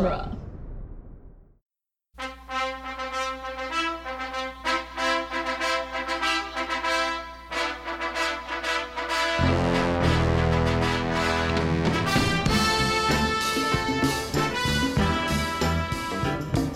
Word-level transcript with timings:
genre. 0.00 0.36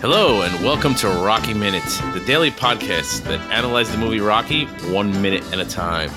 Hello, 0.00 0.43
and 0.43 0.62
welcome 0.62 0.95
to 0.96 1.09
Rocky 1.09 1.54
Minutes, 1.54 1.98
the 2.12 2.22
daily 2.27 2.50
podcast 2.50 3.25
that 3.25 3.41
analyzes 3.50 3.95
the 3.95 3.98
movie 3.98 4.20
Rocky 4.20 4.66
one 4.93 5.22
minute 5.22 5.50
at 5.50 5.59
a 5.59 5.64
time. 5.64 6.11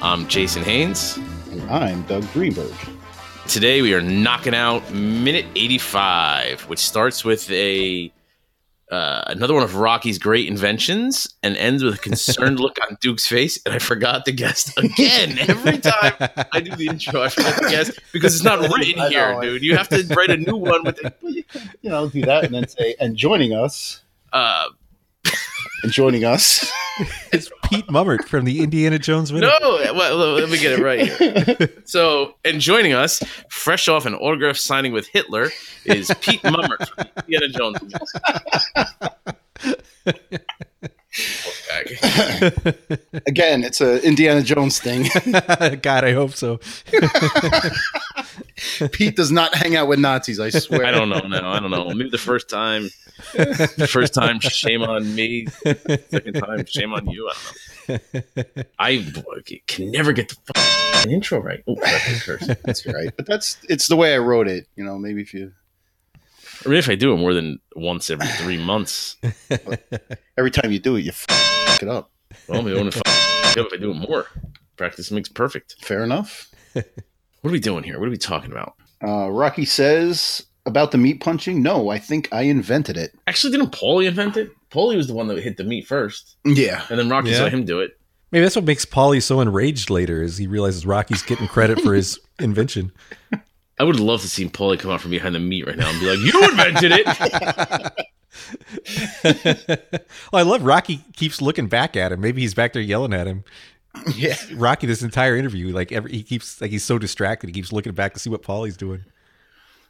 I'm 0.00 0.26
Jason 0.26 0.62
Haynes. 0.62 1.18
And 1.50 1.70
I'm 1.70 2.02
Doug 2.04 2.26
Greenberg. 2.32 2.95
Today 3.48 3.80
we 3.80 3.94
are 3.94 4.02
knocking 4.02 4.54
out 4.54 4.90
minute 4.92 5.46
85, 5.54 6.62
which 6.62 6.80
starts 6.80 7.24
with 7.24 7.48
a 7.52 8.12
uh, 8.90 9.22
another 9.28 9.54
one 9.54 9.62
of 9.62 9.76
Rocky's 9.76 10.18
great 10.18 10.48
inventions 10.48 11.32
and 11.42 11.56
ends 11.56 11.82
with 11.84 11.94
a 11.94 11.98
concerned 11.98 12.58
look 12.60 12.76
on 12.88 12.98
Duke's 13.00 13.26
face. 13.26 13.60
And 13.64 13.72
I 13.74 13.78
forgot 13.78 14.24
the 14.24 14.32
guest 14.32 14.76
again. 14.76 15.38
Every 15.48 15.78
time 15.78 16.14
I 16.52 16.60
do 16.60 16.74
the 16.74 16.88
intro, 16.88 17.22
I 17.22 17.28
forget 17.28 17.56
the 17.62 17.68
guest 17.68 18.00
because 18.12 18.34
it's 18.34 18.44
not 18.44 18.58
written 18.76 19.00
I 19.00 19.08
here, 19.10 19.32
know. 19.32 19.40
dude. 19.42 19.62
You 19.62 19.76
have 19.76 19.88
to 19.90 20.04
write 20.14 20.30
a 20.30 20.36
new 20.36 20.56
one 20.56 20.82
with 20.82 20.98
Well, 21.22 21.32
you 21.32 21.44
can, 21.44 21.70
you 21.82 21.90
know, 21.90 22.08
do 22.08 22.22
that 22.22 22.44
and 22.44 22.54
then 22.54 22.66
say, 22.68 22.96
and 22.98 23.16
joining 23.16 23.52
us, 23.52 24.02
uh, 24.32 24.66
and 25.82 25.92
joining 25.92 26.24
us. 26.24 26.70
It's 27.30 27.50
Pete 27.64 27.86
Mummert 27.88 28.24
from 28.24 28.46
the 28.46 28.62
Indiana 28.62 28.98
Jones 28.98 29.30
no. 29.30 29.38
video. 29.38 29.92
Well, 29.92 30.16
let 30.16 30.48
me 30.48 30.56
get 30.56 30.78
it 30.78 30.82
right 30.82 31.06
here. 31.06 31.68
So, 31.84 32.36
and 32.42 32.58
joining 32.58 32.94
us, 32.94 33.22
fresh 33.50 33.86
off 33.86 34.06
an 34.06 34.14
autograph 34.14 34.56
signing 34.56 34.92
with 34.92 35.06
Hitler, 35.08 35.50
is 35.84 36.10
Pete 36.22 36.40
Mummert 36.40 36.88
from 36.88 37.06
the 37.14 37.22
Indiana 37.34 37.48
Jones. 37.52 37.94
Okay. 41.80 42.98
Again, 43.26 43.64
it's 43.64 43.80
a 43.80 44.04
Indiana 44.06 44.42
Jones 44.42 44.78
thing. 44.78 45.08
God, 45.82 46.04
I 46.04 46.12
hope 46.12 46.32
so. 46.32 46.60
Pete 48.92 49.16
does 49.16 49.32
not 49.32 49.54
hang 49.54 49.76
out 49.76 49.88
with 49.88 49.98
Nazis, 49.98 50.38
I 50.40 50.50
swear. 50.50 50.84
I 50.84 50.90
don't 50.90 51.08
know 51.08 51.20
now. 51.20 51.52
I 51.52 51.60
don't 51.60 51.70
know. 51.70 51.88
Maybe 51.90 52.10
the 52.10 52.18
first 52.18 52.50
time, 52.50 52.90
first 53.88 54.12
time, 54.14 54.40
shame 54.40 54.82
on 54.82 55.14
me. 55.14 55.46
Second 55.46 56.34
time, 56.34 56.66
shame 56.66 56.92
on 56.92 57.08
you. 57.08 57.30
I 57.88 58.96
don't 58.96 59.16
know. 59.16 59.22
I 59.36 59.60
can 59.66 59.90
never 59.90 60.12
get 60.12 60.28
the 60.28 60.36
fucking 60.54 61.12
intro 61.12 61.40
right. 61.40 61.62
Oh, 61.66 61.76
that's. 61.80 62.46
That's 62.64 62.86
right. 62.86 63.10
But 63.16 63.26
that's 63.26 63.58
it's 63.68 63.88
the 63.88 63.96
way 63.96 64.14
I 64.14 64.18
wrote 64.18 64.48
it. 64.48 64.66
You 64.76 64.84
know, 64.84 64.98
maybe 64.98 65.22
if 65.22 65.34
you 65.34 65.52
I 66.64 66.68
mean, 66.68 66.78
if 66.78 66.88
I 66.88 66.94
do 66.94 67.12
it 67.12 67.16
more 67.16 67.34
than 67.34 67.58
once 67.74 68.10
every 68.10 68.26
three 68.26 68.58
months, 68.62 69.16
every 70.38 70.50
time 70.50 70.72
you 70.72 70.78
do 70.78 70.96
it, 70.96 71.02
you 71.02 71.10
f- 71.10 71.82
it 71.82 71.88
up. 71.88 72.10
well, 72.48 72.62
maybe 72.62 72.78
only 72.78 72.88
if 72.96 73.02
I 73.72 73.76
do 73.78 73.90
it 73.90 73.94
more. 73.94 74.26
Practice 74.76 75.10
makes 75.10 75.28
perfect. 75.28 75.76
Fair 75.84 76.02
enough. 76.04 76.50
What 77.42 77.50
are 77.50 77.52
we 77.52 77.60
doing 77.60 77.84
here? 77.84 78.00
What 78.00 78.08
are 78.08 78.10
we 78.10 78.16
talking 78.16 78.50
about? 78.50 78.74
Uh, 79.06 79.30
Rocky 79.30 79.64
says 79.66 80.44
about 80.64 80.90
the 80.90 80.98
meat 80.98 81.20
punching. 81.20 81.62
No, 81.62 81.90
I 81.90 81.98
think 81.98 82.28
I 82.32 82.42
invented 82.42 82.96
it. 82.96 83.12
Actually, 83.28 83.52
didn't 83.52 83.70
Paulie 83.70 84.08
invent 84.08 84.36
it? 84.36 84.50
Paulie 84.70 84.96
was 84.96 85.06
the 85.06 85.14
one 85.14 85.28
that 85.28 85.38
hit 85.38 85.56
the 85.56 85.62
meat 85.62 85.86
first, 85.86 86.38
Yeah. 86.44 86.84
and 86.90 86.98
then 86.98 87.08
Rocky 87.08 87.30
Yeah. 87.30 87.36
saw 87.36 87.48
him 87.48 87.64
do 87.64 87.78
it. 87.78 87.92
Maybe 88.32 88.42
that's 88.42 88.56
what 88.56 88.64
makes 88.64 88.84
Paulie 88.84 89.22
so 89.22 89.40
enraged 89.40 89.90
later, 89.90 90.22
is 90.24 90.38
he 90.38 90.48
realizes 90.48 90.84
Rocky's 90.84 91.22
getting 91.22 91.46
credit 91.46 91.80
for 91.82 91.94
his 91.94 92.18
invention. 92.40 92.90
I 93.78 93.84
would 93.84 94.00
love 94.00 94.22
to 94.22 94.28
see 94.28 94.48
Paulie 94.48 94.78
come 94.78 94.90
out 94.90 95.00
from 95.00 95.10
behind 95.10 95.34
the 95.34 95.40
meat 95.40 95.66
right 95.66 95.76
now 95.76 95.90
and 95.90 96.00
be 96.00 96.08
like, 96.08 96.18
"You 96.18 96.44
invented 96.50 96.92
it." 96.92 97.06
well, 100.32 100.40
I 100.40 100.42
love 100.42 100.62
Rocky 100.62 101.00
keeps 101.14 101.42
looking 101.42 101.66
back 101.66 101.96
at 101.96 102.12
him. 102.12 102.20
Maybe 102.20 102.40
he's 102.40 102.54
back 102.54 102.72
there 102.72 102.82
yelling 102.82 103.12
at 103.12 103.26
him. 103.26 103.44
Yeah. 104.14 104.36
Rocky, 104.54 104.86
this 104.86 105.02
entire 105.02 105.36
interview, 105.36 105.72
like 105.72 105.92
every 105.92 106.12
he 106.12 106.22
keeps 106.22 106.60
like 106.60 106.70
he's 106.70 106.84
so 106.84 106.98
distracted, 106.98 107.48
he 107.48 107.52
keeps 107.52 107.72
looking 107.72 107.92
back 107.92 108.14
to 108.14 108.20
see 108.20 108.30
what 108.30 108.42
Paulie's 108.42 108.76
doing. 108.76 109.04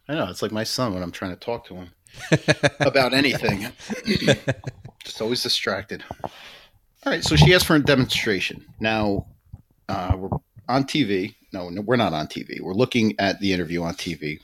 I 0.08 0.14
know. 0.14 0.28
It's 0.28 0.42
like 0.42 0.52
my 0.52 0.64
son 0.64 0.94
when 0.94 1.02
I'm 1.02 1.10
trying 1.10 1.32
to 1.32 1.36
talk 1.36 1.66
to 1.66 1.74
him 1.74 1.90
about 2.80 3.12
anything. 3.12 3.66
Just 5.04 5.20
always 5.20 5.42
distracted. 5.42 6.04
All 6.22 6.30
right. 7.06 7.24
So 7.24 7.36
she 7.36 7.54
asked 7.54 7.66
for 7.66 7.76
a 7.76 7.82
demonstration. 7.82 8.64
Now, 8.80 9.26
uh, 9.88 10.16
we're 10.16 10.30
on 10.68 10.84
TV. 10.84 11.34
No, 11.56 11.70
no, 11.70 11.80
we're 11.80 11.96
not 11.96 12.12
on 12.12 12.26
TV. 12.26 12.60
We're 12.60 12.74
looking 12.74 13.14
at 13.18 13.40
the 13.40 13.54
interview 13.54 13.82
on 13.82 13.94
TV. 13.94 14.40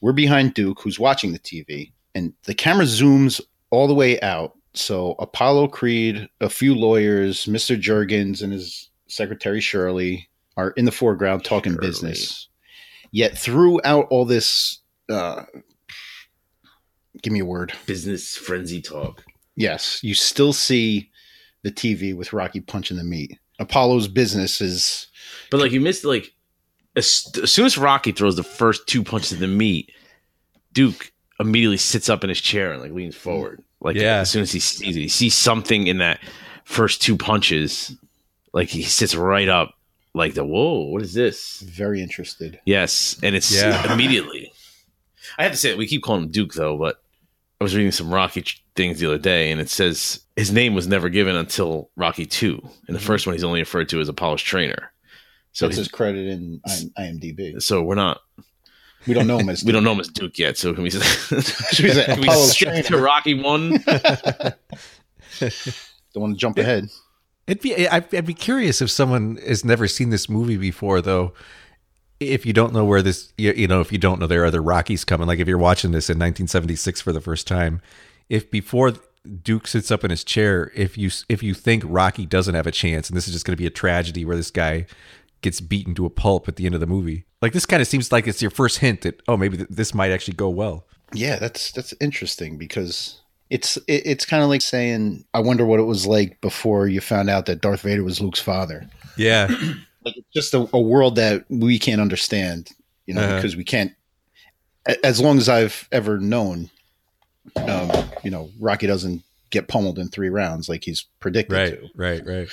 We're 0.00 0.12
behind 0.12 0.54
Duke, 0.54 0.80
who's 0.80 0.96
watching 1.00 1.32
the 1.32 1.40
TV, 1.40 1.90
and 2.14 2.34
the 2.44 2.54
camera 2.54 2.84
zooms 2.84 3.40
all 3.70 3.88
the 3.88 3.94
way 3.94 4.20
out. 4.20 4.56
So 4.72 5.16
Apollo 5.18 5.68
Creed, 5.68 6.28
a 6.40 6.48
few 6.48 6.76
lawyers, 6.76 7.46
Mr. 7.46 7.78
Jergens, 7.78 8.42
and 8.42 8.52
his 8.52 8.90
secretary 9.08 9.60
Shirley 9.60 10.28
are 10.56 10.70
in 10.70 10.84
the 10.84 10.92
foreground 10.92 11.44
talking 11.44 11.72
Shirley. 11.72 11.86
business. 11.88 12.48
Yet 13.10 13.36
throughout 13.36 14.06
all 14.10 14.24
this, 14.24 14.78
uh, 15.10 15.42
give 17.22 17.32
me 17.32 17.40
a 17.40 17.44
word. 17.44 17.72
Business 17.86 18.36
frenzy 18.36 18.80
talk. 18.80 19.24
Yes, 19.56 19.98
you 20.04 20.14
still 20.14 20.52
see 20.52 21.10
the 21.64 21.72
TV 21.72 22.14
with 22.14 22.32
Rocky 22.32 22.60
punching 22.60 22.98
the 22.98 23.04
meat. 23.04 23.36
Apollo's 23.58 24.06
business 24.06 24.60
is 24.60 25.08
But 25.50 25.58
like 25.58 25.72
you 25.72 25.80
missed 25.80 26.04
like 26.04 26.32
as, 26.96 27.30
as 27.42 27.52
soon 27.52 27.66
as 27.66 27.78
Rocky 27.78 28.12
throws 28.12 28.36
the 28.36 28.42
first 28.42 28.86
two 28.86 29.02
punches 29.02 29.32
of 29.32 29.38
the 29.38 29.46
meat, 29.48 29.92
Duke 30.72 31.12
immediately 31.40 31.76
sits 31.76 32.08
up 32.08 32.22
in 32.24 32.28
his 32.28 32.40
chair 32.40 32.72
and 32.72 32.80
like 32.82 32.92
leans 32.92 33.16
forward. 33.16 33.62
Like 33.80 33.96
Yeah. 33.96 34.18
as 34.20 34.30
soon 34.30 34.42
as 34.42 34.52
he 34.52 34.60
sees 34.60 34.96
it, 34.96 35.00
he 35.00 35.08
sees 35.08 35.34
something 35.34 35.86
in 35.86 35.98
that 35.98 36.20
first 36.64 37.02
two 37.02 37.16
punches. 37.16 37.96
Like 38.52 38.68
he 38.68 38.82
sits 38.82 39.14
right 39.14 39.48
up, 39.48 39.74
like 40.14 40.34
the 40.34 40.44
whoa, 40.44 40.80
what 40.90 41.02
is 41.02 41.14
this? 41.14 41.60
very 41.60 42.02
interested. 42.02 42.60
Yes, 42.64 43.18
and 43.22 43.34
it's 43.34 43.52
Yeah. 43.54 43.92
immediately. 43.94 44.52
I 45.38 45.44
have 45.44 45.52
to 45.52 45.58
say 45.58 45.74
we 45.74 45.86
keep 45.86 46.02
calling 46.02 46.24
him 46.24 46.30
Duke 46.30 46.52
though, 46.54 46.76
but 46.76 47.02
I 47.60 47.64
was 47.64 47.74
reading 47.74 47.92
some 47.92 48.12
Rocky 48.12 48.44
things 48.74 48.98
the 49.00 49.06
other 49.06 49.18
day, 49.18 49.50
and 49.50 49.60
it 49.60 49.68
says 49.70 50.20
his 50.36 50.52
name 50.52 50.74
was 50.74 50.86
never 50.86 51.08
given 51.08 51.36
until 51.36 51.90
Rocky 51.96 52.26
Two. 52.26 52.60
In 52.88 52.94
the 52.94 53.00
first 53.00 53.26
one, 53.26 53.34
he's 53.34 53.44
only 53.44 53.60
referred 53.60 53.88
to 53.90 54.00
as 54.00 54.08
Apollo's 54.08 54.42
trainer. 54.42 54.92
So 55.52 55.64
So 55.64 55.66
it's 55.66 55.76
he's, 55.76 55.86
his 55.86 55.92
credit 55.92 56.26
in 56.26 56.60
IMDb. 56.98 57.60
so 57.62 57.82
we're 57.82 57.94
not 57.94 58.22
We 59.06 59.14
don't 59.14 59.26
know 59.26 59.38
him 59.40 59.48
as 59.48 59.64
we 59.64 59.72
don't 59.72 59.84
know 59.84 59.92
him 59.92 60.00
as 60.00 60.08
Duke 60.08 60.38
yet. 60.38 60.56
So 60.58 60.72
can 60.74 60.82
we, 60.82 60.90
Should 60.90 61.84
we 61.84 61.90
say 61.90 62.04
can 62.04 62.20
we 62.20 62.30
skip 62.30 62.86
to 62.86 62.98
Rocky 62.98 63.34
One? 63.34 63.82
Don't 65.40 66.20
want 66.22 66.34
to 66.34 66.38
jump 66.38 66.58
ahead. 66.58 66.88
It'd 67.46 67.62
be 67.62 67.88
I'd, 67.88 68.14
I'd 68.14 68.26
be 68.26 68.34
curious 68.34 68.80
if 68.82 68.90
someone 68.90 69.38
has 69.46 69.64
never 69.64 69.88
seen 69.88 70.10
this 70.10 70.28
movie 70.28 70.56
before, 70.56 71.00
though. 71.00 71.32
If 72.20 72.46
you 72.46 72.52
don't 72.52 72.72
know 72.72 72.84
where 72.84 73.02
this, 73.02 73.32
you, 73.36 73.52
you 73.52 73.66
know, 73.66 73.80
if 73.80 73.90
you 73.90 73.98
don't 73.98 74.20
know 74.20 74.28
there 74.28 74.42
are 74.42 74.46
other 74.46 74.62
Rockies 74.62 75.04
coming, 75.04 75.26
like 75.26 75.40
if 75.40 75.48
you're 75.48 75.58
watching 75.58 75.90
this 75.90 76.08
in 76.08 76.18
1976 76.18 77.00
for 77.00 77.12
the 77.12 77.20
first 77.20 77.48
time, 77.48 77.82
if 78.28 78.48
before 78.48 78.92
Duke 79.42 79.66
sits 79.66 79.90
up 79.90 80.04
in 80.04 80.10
his 80.10 80.22
chair, 80.22 80.70
if 80.76 80.96
you 80.96 81.10
if 81.28 81.42
you 81.42 81.52
think 81.52 81.82
Rocky 81.84 82.24
doesn't 82.24 82.54
have 82.54 82.66
a 82.68 82.70
chance, 82.70 83.08
and 83.08 83.16
this 83.16 83.26
is 83.26 83.32
just 83.32 83.44
going 83.44 83.56
to 83.56 83.60
be 83.60 83.66
a 83.66 83.70
tragedy 83.70 84.24
where 84.24 84.36
this 84.36 84.52
guy 84.52 84.86
gets 85.42 85.60
beaten 85.60 85.94
to 85.96 86.06
a 86.06 86.10
pulp 86.10 86.48
at 86.48 86.56
the 86.56 86.64
end 86.66 86.74
of 86.74 86.80
the 86.80 86.86
movie, 86.86 87.26
like 87.40 87.52
this 87.52 87.66
kind 87.66 87.82
of 87.82 87.88
seems 87.88 88.10
like 88.10 88.26
it's 88.26 88.40
your 88.40 88.50
first 88.50 88.78
hint 88.78 89.02
that 89.02 89.20
oh 89.28 89.36
maybe 89.36 89.56
th- 89.58 89.68
this 89.70 89.92
might 89.94 90.10
actually 90.10 90.34
go 90.34 90.48
well. 90.48 90.86
Yeah, 91.12 91.38
that's 91.38 91.72
that's 91.72 91.92
interesting 92.00 92.56
because 92.56 93.20
it's 93.50 93.76
it, 93.88 94.02
it's 94.06 94.24
kind 94.24 94.42
of 94.42 94.48
like 94.48 94.62
saying, 94.62 95.24
"I 95.34 95.40
wonder 95.40 95.64
what 95.66 95.78
it 95.80 95.84
was 95.84 96.06
like 96.06 96.40
before 96.40 96.86
you 96.88 97.00
found 97.02 97.28
out 97.28 97.46
that 97.46 97.60
Darth 97.60 97.82
Vader 97.82 98.02
was 98.02 98.20
Luke's 98.20 98.40
father." 98.40 98.88
Yeah, 99.16 99.46
Like 100.04 100.16
it's 100.16 100.28
just 100.34 100.54
a, 100.54 100.66
a 100.72 100.80
world 100.80 101.16
that 101.16 101.44
we 101.48 101.78
can't 101.78 102.00
understand, 102.00 102.70
you 103.06 103.14
know, 103.14 103.20
Uh-huh. 103.22 103.36
because 103.36 103.54
we 103.56 103.62
can't. 103.64 103.92
a- 104.86 105.04
As 105.06 105.20
long 105.20 105.36
as 105.38 105.48
I've 105.48 105.86
ever 105.92 106.18
known, 106.18 106.70
um, 107.56 107.90
you 108.24 108.30
know, 108.30 108.50
Rocky 108.58 108.86
doesn't 108.86 109.22
get 109.50 109.68
pummeled 109.68 109.98
in 109.98 110.08
three 110.08 110.30
rounds 110.30 110.68
like 110.68 110.82
he's 110.84 111.04
predicted 111.20 111.56
right, 111.56 111.70
to. 111.80 111.88
right, 111.94 112.26
right. 112.26 112.48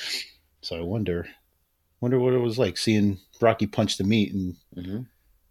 So 0.62 0.76
I 0.76 0.82
wonder, 0.82 1.26
wonder 2.00 2.18
what 2.18 2.32
it 2.34 2.38
was 2.38 2.58
like 2.58 2.76
seeing 2.76 3.18
Rocky 3.40 3.66
punch 3.66 3.96
the 3.98 4.04
meat 4.04 4.32
and 4.32 4.56
Mhm. 4.76 5.06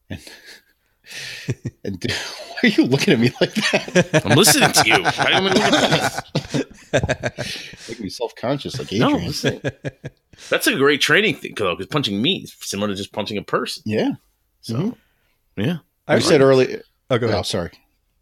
and 0.09 0.21
and 1.83 2.03
why 2.49 2.59
are 2.63 2.67
you 2.69 2.83
looking 2.85 3.13
at 3.13 3.19
me 3.19 3.31
like 3.41 3.53
that? 3.55 4.21
I'm 4.25 4.37
listening 4.37 4.71
to 4.71 4.83
you. 4.87 5.01
Why 5.03 5.31
am 5.31 5.43
I 5.43 5.47
looking 5.47 5.61
at 5.61 6.51
this? 6.51 6.69
Making 7.89 8.03
me 8.03 8.09
self 8.09 8.35
conscious 8.35 8.77
like 8.79 8.91
Adrian. 8.93 9.25
listen. 9.25 9.61
that's 10.49 10.67
a 10.67 10.75
great 10.75 11.01
training 11.01 11.35
thing 11.35 11.53
though, 11.55 11.75
because 11.75 11.87
punching 11.87 12.21
meat 12.21 12.43
is 12.45 12.55
similar 12.61 12.87
to 12.89 12.95
just 12.95 13.11
punching 13.11 13.37
a 13.37 13.41
person. 13.43 13.83
yeah, 13.85 14.11
So 14.61 14.75
Mhm. 14.75 14.95
yeah, 15.57 15.77
I 16.07 16.19
said 16.19 16.41
earlier. 16.41 16.81
Oh, 17.09 17.17
go 17.17 17.27
ahead. 17.27 17.39
Oh, 17.39 17.43
sorry. 17.43 17.71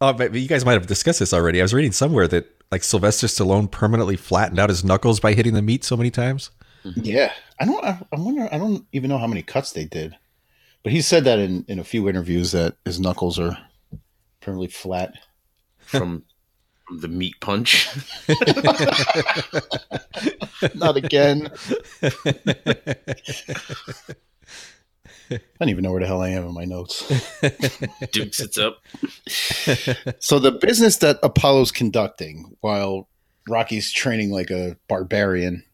Oh, 0.00 0.12
but 0.12 0.32
but 0.32 0.40
you 0.40 0.48
guys 0.48 0.64
might 0.64 0.74
have 0.74 0.86
discussed 0.86 1.18
this 1.18 1.32
already. 1.34 1.60
I 1.60 1.64
was 1.64 1.74
reading 1.74 1.92
somewhere 1.92 2.28
that 2.28 2.46
like 2.70 2.84
Sylvester 2.84 3.26
Stallone 3.26 3.70
permanently 3.70 4.16
flattened 4.16 4.58
out 4.58 4.68
his 4.68 4.84
knuckles 4.84 5.20
by 5.20 5.32
hitting 5.34 5.54
the 5.54 5.62
meat 5.62 5.84
so 5.84 5.96
many 5.96 6.10
times. 6.10 6.50
Yeah, 6.96 7.32
I 7.60 7.64
don't. 7.64 7.84
I, 7.84 8.00
I 8.12 8.16
wonder. 8.18 8.48
I 8.52 8.58
don't 8.58 8.86
even 8.92 9.08
know 9.08 9.18
how 9.18 9.26
many 9.26 9.42
cuts 9.42 9.72
they 9.72 9.84
did, 9.84 10.16
but 10.82 10.92
he 10.92 11.00
said 11.00 11.24
that 11.24 11.38
in 11.38 11.64
in 11.68 11.78
a 11.78 11.84
few 11.84 12.08
interviews 12.08 12.52
that 12.52 12.76
his 12.84 13.00
knuckles 13.00 13.38
are 13.38 13.56
permanently 14.40 14.68
flat. 14.68 15.14
from 15.80 16.24
the 17.00 17.08
meat 17.08 17.34
punch. 17.40 17.88
Not 20.74 20.96
again. 20.96 21.50
I 25.30 25.38
don't 25.60 25.68
even 25.68 25.84
know 25.84 25.90
where 25.90 26.00
the 26.00 26.06
hell 26.06 26.22
I 26.22 26.30
am 26.30 26.46
in 26.46 26.54
my 26.54 26.64
notes. 26.64 27.06
Duke 28.12 28.32
sits 28.32 28.56
up. 28.56 28.78
So 30.18 30.38
the 30.38 30.52
business 30.52 30.96
that 30.98 31.18
Apollo's 31.22 31.70
conducting 31.70 32.56
while 32.60 33.08
Rocky's 33.48 33.92
training 33.92 34.30
like 34.30 34.50
a 34.50 34.76
barbarian. 34.88 35.64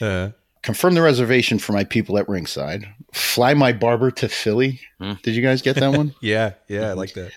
Uh, 0.00 0.30
Confirm 0.62 0.94
the 0.94 1.02
reservation 1.02 1.58
for 1.58 1.72
my 1.72 1.84
people 1.84 2.18
at 2.18 2.28
ringside. 2.28 2.86
Fly 3.12 3.54
my 3.54 3.72
barber 3.72 4.10
to 4.12 4.28
Philly. 4.28 4.80
Hmm. 5.00 5.14
Did 5.22 5.34
you 5.34 5.42
guys 5.42 5.62
get 5.62 5.76
that 5.76 5.92
one? 5.92 6.14
yeah, 6.20 6.52
yeah, 6.68 6.88
I 6.90 6.92
like 6.92 7.14
that. 7.14 7.32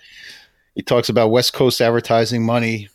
He 0.75 0.81
talks 0.81 1.07
about 1.09 1.29
West 1.29 1.53
Coast 1.53 1.79
advertising 1.79 2.45
money. 2.45 2.89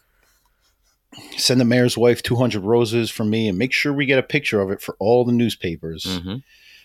Send 1.38 1.60
the 1.60 1.64
mayor's 1.64 1.96
wife 1.96 2.22
200 2.22 2.62
roses 2.62 3.10
from 3.10 3.30
me 3.30 3.48
and 3.48 3.56
make 3.56 3.72
sure 3.72 3.92
we 3.92 4.04
get 4.04 4.18
a 4.18 4.22
picture 4.22 4.60
of 4.60 4.70
it 4.70 4.82
for 4.82 4.94
all 4.98 5.24
the 5.24 5.32
newspapers. 5.32 6.04
hmm 6.04 6.36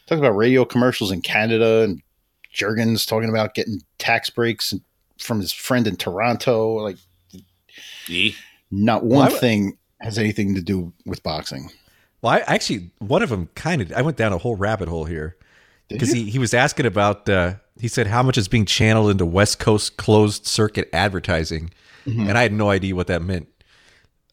Talks 0.05 0.19
about 0.19 0.35
radio 0.35 0.65
commercials 0.65 1.11
in 1.11 1.21
Canada 1.21 1.83
and 1.83 2.01
Jergens 2.51 3.05
talking 3.05 3.29
about 3.29 3.53
getting 3.53 3.81
tax 3.99 4.29
breaks 4.29 4.73
from 5.17 5.39
his 5.39 5.53
friend 5.53 5.87
in 5.87 5.95
Toronto. 5.95 6.75
Like, 6.75 6.97
E. 8.09 8.35
not 8.69 9.05
Well, 9.05 9.21
one 9.21 9.31
thing 9.31 9.77
has 10.01 10.17
anything 10.17 10.55
to 10.55 10.61
do 10.61 10.91
with 11.05 11.23
boxing. 11.23 11.71
Well, 12.23 12.31
I 12.33 12.39
actually 12.39 12.89
one 12.99 13.21
of 13.21 13.29
them 13.29 13.49
kind 13.53 13.81
of 13.81 13.91
I 13.93 14.01
went 14.01 14.17
down 14.17 14.33
a 14.33 14.37
whole 14.39 14.55
rabbit 14.55 14.87
hole 14.87 15.05
here 15.05 15.35
because 15.89 16.11
he, 16.11 16.29
he 16.31 16.39
was 16.39 16.53
asking 16.55 16.85
about 16.87 17.27
uh, 17.29 17.55
he 17.79 17.87
said 17.87 18.07
how 18.07 18.23
much 18.23 18.37
is 18.37 18.47
being 18.47 18.65
channeled 18.65 19.11
into 19.11 19.25
West 19.25 19.59
Coast 19.59 19.97
closed 19.97 20.47
circuit 20.47 20.89
advertising, 20.93 21.69
Mhm. 22.07 22.29
and 22.29 22.37
I 22.37 22.41
had 22.43 22.53
no 22.53 22.69
idea 22.69 22.95
what 22.95 23.07
that 23.07 23.21
meant. 23.21 23.47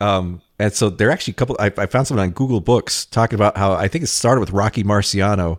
Um, 0.00 0.40
and 0.58 0.72
so 0.72 0.88
there 0.88 1.08
are 1.08 1.10
actually 1.10 1.32
a 1.32 1.34
couple. 1.34 1.56
I, 1.58 1.66
I 1.76 1.86
found 1.86 2.06
something 2.06 2.22
on 2.22 2.30
Google 2.30 2.60
Books 2.60 3.04
talking 3.04 3.34
about 3.34 3.56
how 3.58 3.72
I 3.72 3.88
think 3.88 4.04
it 4.04 4.06
started 4.06 4.40
with 4.40 4.50
Rocky 4.50 4.82
Marciano, 4.84 5.58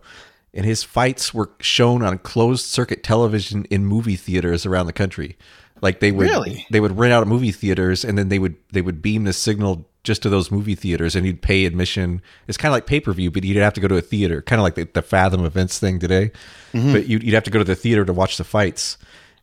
and 0.53 0.65
his 0.65 0.83
fights 0.83 1.33
were 1.33 1.51
shown 1.59 2.01
on 2.01 2.17
closed 2.19 2.65
circuit 2.65 3.03
television 3.03 3.65
in 3.65 3.85
movie 3.85 4.15
theaters 4.15 4.65
around 4.65 4.85
the 4.87 4.93
country. 4.93 5.37
Like 5.81 5.99
they 5.99 6.11
would 6.11 6.29
Really? 6.29 6.65
they 6.71 6.79
would 6.79 6.97
rent 6.97 7.11
out 7.13 7.27
movie 7.27 7.51
theaters, 7.51 8.03
and 8.05 8.17
then 8.17 8.29
they 8.29 8.39
would 8.39 8.55
they 8.71 8.81
would 8.81 9.01
beam 9.01 9.25
the 9.25 9.33
signal 9.33 9.87
just 10.03 10.23
to 10.23 10.29
those 10.29 10.51
movie 10.51 10.75
theaters, 10.75 11.15
and 11.15 11.25
you'd 11.25 11.41
pay 11.41 11.65
admission. 11.65 12.21
It's 12.47 12.57
kind 12.57 12.71
of 12.71 12.73
like 12.73 12.85
pay 12.85 12.99
per 12.99 13.13
view, 13.13 13.31
but 13.31 13.43
you'd 13.43 13.57
have 13.57 13.73
to 13.73 13.81
go 13.81 13.87
to 13.87 13.97
a 13.97 14.01
theater, 14.01 14.41
kind 14.41 14.59
of 14.59 14.63
like 14.63 14.75
the, 14.75 14.85
the 14.85 15.01
Fathom 15.01 15.45
events 15.45 15.79
thing 15.79 15.99
today. 15.99 16.31
Mm-hmm. 16.73 16.93
But 16.93 17.07
you'd, 17.07 17.23
you'd 17.23 17.33
have 17.33 17.43
to 17.43 17.51
go 17.51 17.59
to 17.59 17.65
the 17.65 17.75
theater 17.75 18.05
to 18.05 18.13
watch 18.13 18.37
the 18.37 18.43
fights. 18.43 18.97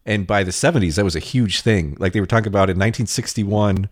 And 0.04 0.26
by 0.26 0.42
the 0.42 0.50
70s, 0.50 0.96
that 0.96 1.04
was 1.04 1.16
a 1.16 1.20
huge 1.20 1.60
thing. 1.60 1.96
Like 1.98 2.12
they 2.12 2.20
were 2.20 2.26
talking 2.26 2.48
about 2.48 2.70
in 2.70 2.76
1961 2.76 3.88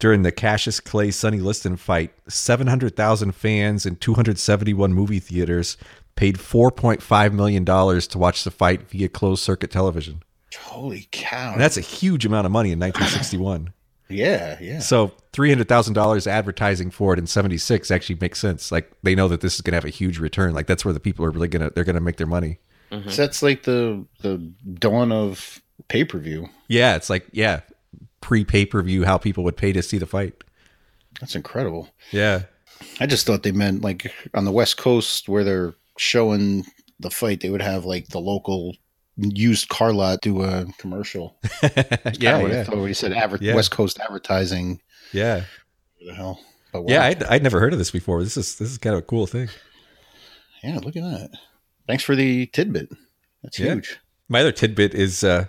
during 0.00 0.22
the 0.22 0.32
Cassius 0.32 0.80
Clay 0.80 1.10
Sonny 1.10 1.38
Liston 1.38 1.76
fight, 1.76 2.12
700,000 2.26 3.32
fans 3.32 3.86
in 3.86 3.96
271 3.96 4.92
movie 4.92 5.20
theaters 5.20 5.76
paid 6.16 6.36
$4.5 6.36 7.32
million 7.32 7.64
to 7.64 8.18
watch 8.18 8.42
the 8.42 8.50
fight 8.50 8.90
via 8.90 9.08
closed 9.08 9.42
circuit 9.42 9.70
television. 9.70 10.22
Holy 10.58 11.06
cow. 11.12 11.52
And 11.52 11.60
that's 11.60 11.76
a 11.76 11.82
huge 11.82 12.26
amount 12.26 12.46
of 12.46 12.52
money 12.52 12.72
in 12.72 12.80
1961. 12.80 13.72
Yeah, 14.10 14.58
yeah. 14.60 14.78
So 14.80 15.12
$300,000 15.32 16.26
advertising 16.26 16.90
for 16.90 17.12
it 17.12 17.18
in 17.18 17.26
76 17.26 17.90
actually 17.90 18.18
makes 18.20 18.38
sense. 18.38 18.70
Like 18.72 18.90
they 19.02 19.14
know 19.14 19.28
that 19.28 19.40
this 19.40 19.54
is 19.54 19.60
going 19.60 19.72
to 19.72 19.76
have 19.76 19.84
a 19.84 19.90
huge 19.90 20.18
return. 20.18 20.54
Like 20.54 20.66
that's 20.66 20.84
where 20.84 20.94
the 20.94 21.00
people 21.00 21.24
are 21.24 21.30
really 21.30 21.48
going 21.48 21.62
to, 21.62 21.70
they're 21.74 21.84
going 21.84 21.94
to 21.94 22.00
make 22.00 22.16
their 22.16 22.26
money. 22.26 22.58
So 22.90 23.22
that's 23.22 23.40
like 23.40 23.62
the 23.62 24.04
the 24.20 24.38
dawn 24.74 25.12
of 25.12 25.62
pay 25.86 26.04
per 26.04 26.18
view. 26.18 26.48
Yeah. 26.66 26.96
It's 26.96 27.08
like, 27.08 27.28
yeah, 27.30 27.60
pre 28.20 28.44
pay 28.44 28.66
per 28.66 28.82
view, 28.82 29.04
how 29.04 29.16
people 29.16 29.44
would 29.44 29.56
pay 29.56 29.72
to 29.72 29.82
see 29.82 29.98
the 29.98 30.06
fight. 30.06 30.34
That's 31.20 31.36
incredible. 31.36 31.88
Yeah. 32.10 32.42
I 32.98 33.06
just 33.06 33.26
thought 33.26 33.44
they 33.44 33.52
meant 33.52 33.82
like 33.82 34.12
on 34.34 34.44
the 34.44 34.50
West 34.52 34.76
Coast 34.76 35.28
where 35.28 35.44
they're 35.44 35.74
showing 35.98 36.64
the 36.98 37.10
fight, 37.10 37.40
they 37.40 37.50
would 37.50 37.62
have 37.62 37.84
like 37.84 38.08
the 38.08 38.20
local 38.20 38.74
used 39.16 39.68
car 39.68 39.92
lot 39.92 40.20
do 40.22 40.42
a 40.42 40.66
commercial. 40.78 41.36
yeah. 41.62 41.70
I 42.36 42.46
Yeah. 42.46 42.64
thought 42.64 42.76
when 42.76 42.84
said 42.94 43.12
adver- 43.12 43.38
Yeah. 43.40 43.54
West 43.54 43.70
Coast 43.70 43.98
advertising. 44.00 44.80
Yeah. 45.12 45.44
What 45.98 46.06
the 46.06 46.14
hell? 46.14 46.40
But 46.72 46.82
wow. 46.82 46.92
Yeah. 46.92 47.04
I'd, 47.04 47.22
I'd 47.24 47.42
never 47.42 47.60
heard 47.60 47.72
of 47.72 47.78
this 47.78 47.90
before. 47.90 48.22
This 48.22 48.36
is, 48.36 48.56
this 48.56 48.70
is 48.70 48.78
kind 48.78 48.94
of 48.94 49.00
a 49.00 49.06
cool 49.06 49.26
thing. 49.26 49.48
yeah. 50.62 50.78
Look 50.78 50.96
at 50.96 51.02
that. 51.02 51.30
Thanks 51.86 52.04
for 52.04 52.14
the 52.14 52.46
tidbit. 52.46 52.88
That's 53.42 53.58
Yeah. 53.58 53.74
huge. 53.74 53.98
My 54.28 54.40
other 54.40 54.52
tidbit 54.52 54.94
is 54.94 55.24
uh, 55.24 55.46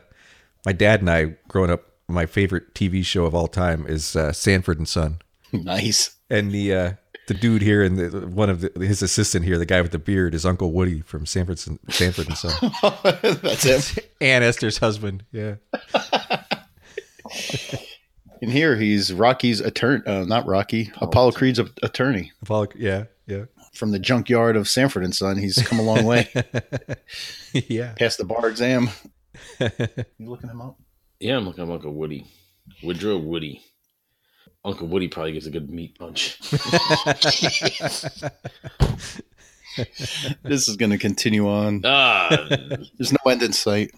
my 0.66 0.72
dad 0.74 1.02
and 1.02 1.10
I, 1.10 1.36
growing 1.48 1.70
up, 1.70 1.84
my 2.08 2.26
favorite 2.26 2.74
TV 2.74 3.06
show 3.06 3.26
of 3.26 3.34
all 3.36 3.48
time 3.48 3.86
is 3.88 4.16
uh, 4.16 4.32
Sanford 4.34 4.78
and 4.80 4.88
Son. 4.88 5.20
nice. 5.54 6.16
And 6.30 6.52
the 6.52 6.74
uh, 6.74 6.92
the 7.32 7.40
dude 7.40 7.62
here 7.62 7.82
and 7.82 7.98
the, 7.98 8.28
one 8.28 8.50
of 8.50 8.60
the, 8.60 8.72
his 8.86 9.02
assistant 9.02 9.46
here, 9.46 9.58
the 9.58 9.66
guy 9.66 9.82
with 9.82 9.92
the 9.92 10.00
beard, 10.00 10.36
is 10.36 10.46
Uncle 10.46 10.74
Woody 10.74 11.00
from 11.00 11.26
Sanford, 11.26 11.60
Sanford 11.60 12.28
and 12.28 12.38
Son. 12.38 12.72
That's 13.42 13.64
him. 13.64 14.04
and 14.22 14.44
Esther's 14.44 14.80
husband. 14.80 15.24
Yeah. 15.32 15.56
In 18.42 18.50
here, 18.50 18.76
he's 18.76 19.14
Rocky's 19.14 19.62
attorney. 19.62 20.04
Uh, 20.06 20.26
not 20.26 20.46
Rocky. 20.46 20.92
Apollo 21.00 21.34
Creed's 21.34 21.60
a- 21.60 21.70
attorney 21.84 22.34
Apollo, 22.42 22.68
yeah. 22.76 23.06
Yeah. 23.28 23.46
from 23.74 23.92
the 23.92 24.00
junkyard 24.00 24.58
of 24.58 24.68
Sanford 24.68 25.06
and 25.06 25.16
Son. 25.16 25.38
He's 25.38 25.56
come 25.62 25.80
a 25.80 25.84
long 25.84 26.04
way. 26.04 26.28
yeah. 27.54 27.94
Passed 27.94 28.18
the 28.18 28.26
bar 28.26 28.50
exam. 28.50 28.90
You 29.60 29.70
looking 30.20 30.50
him 30.50 30.60
up? 30.60 30.78
Yeah, 31.20 31.38
I'm 31.38 31.46
looking 31.46 31.64
at 31.64 31.70
Uncle 31.70 31.94
Woody. 31.94 32.26
Woodrow 32.84 33.18
Woody. 33.20 33.62
Uncle 34.64 34.88
Woody 34.88 35.08
probably 35.08 35.32
gives 35.34 35.48
a 35.48 35.52
good 35.52 35.70
meat 35.70 35.98
punch. 35.98 36.40
This 40.44 40.68
is 40.68 40.76
going 40.76 40.90
to 40.92 40.98
continue 40.98 41.48
on. 41.48 41.82
ah, 41.86 42.28
There's 42.98 43.14
no 43.14 43.32
end 43.32 43.42
in 43.42 43.54
sight. 43.54 43.92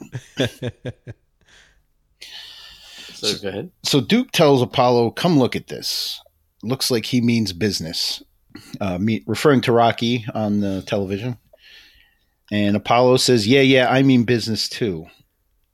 so 3.13 3.33
go 3.41 3.49
ahead. 3.49 3.71
So 3.81 3.99
Duke 3.99 4.31
tells 4.31 4.61
Apollo, 4.61 5.11
"Come 5.11 5.39
look 5.39 5.55
at 5.55 5.67
this. 5.67 6.21
Looks 6.61 6.91
like 6.91 7.05
he 7.07 7.21
means 7.21 7.53
business." 7.53 8.21
Uh, 8.79 8.99
me, 8.99 9.23
referring 9.25 9.61
to 9.61 9.71
Rocky 9.71 10.25
on 10.35 10.59
the 10.59 10.83
television, 10.83 11.37
and 12.51 12.75
Apollo 12.75 13.17
says, 13.17 13.47
"Yeah, 13.47 13.61
yeah, 13.61 13.89
I 13.89 14.03
mean 14.03 14.25
business 14.25 14.69
too." 14.69 15.07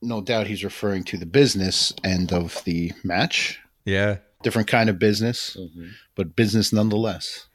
No 0.01 0.21
doubt, 0.21 0.47
he's 0.47 0.63
referring 0.63 1.03
to 1.05 1.17
the 1.17 1.25
business 1.25 1.91
end 2.05 2.31
of 2.31 2.63
the 2.63 2.93
match. 3.03 3.59
yeah. 3.83 4.19
Different 4.41 4.67
kind 4.69 4.89
of 4.89 4.97
business, 4.99 5.57
Mhm. 5.59 5.91
but 6.15 6.35
business 6.35 6.71
nonetheless. 6.71 7.47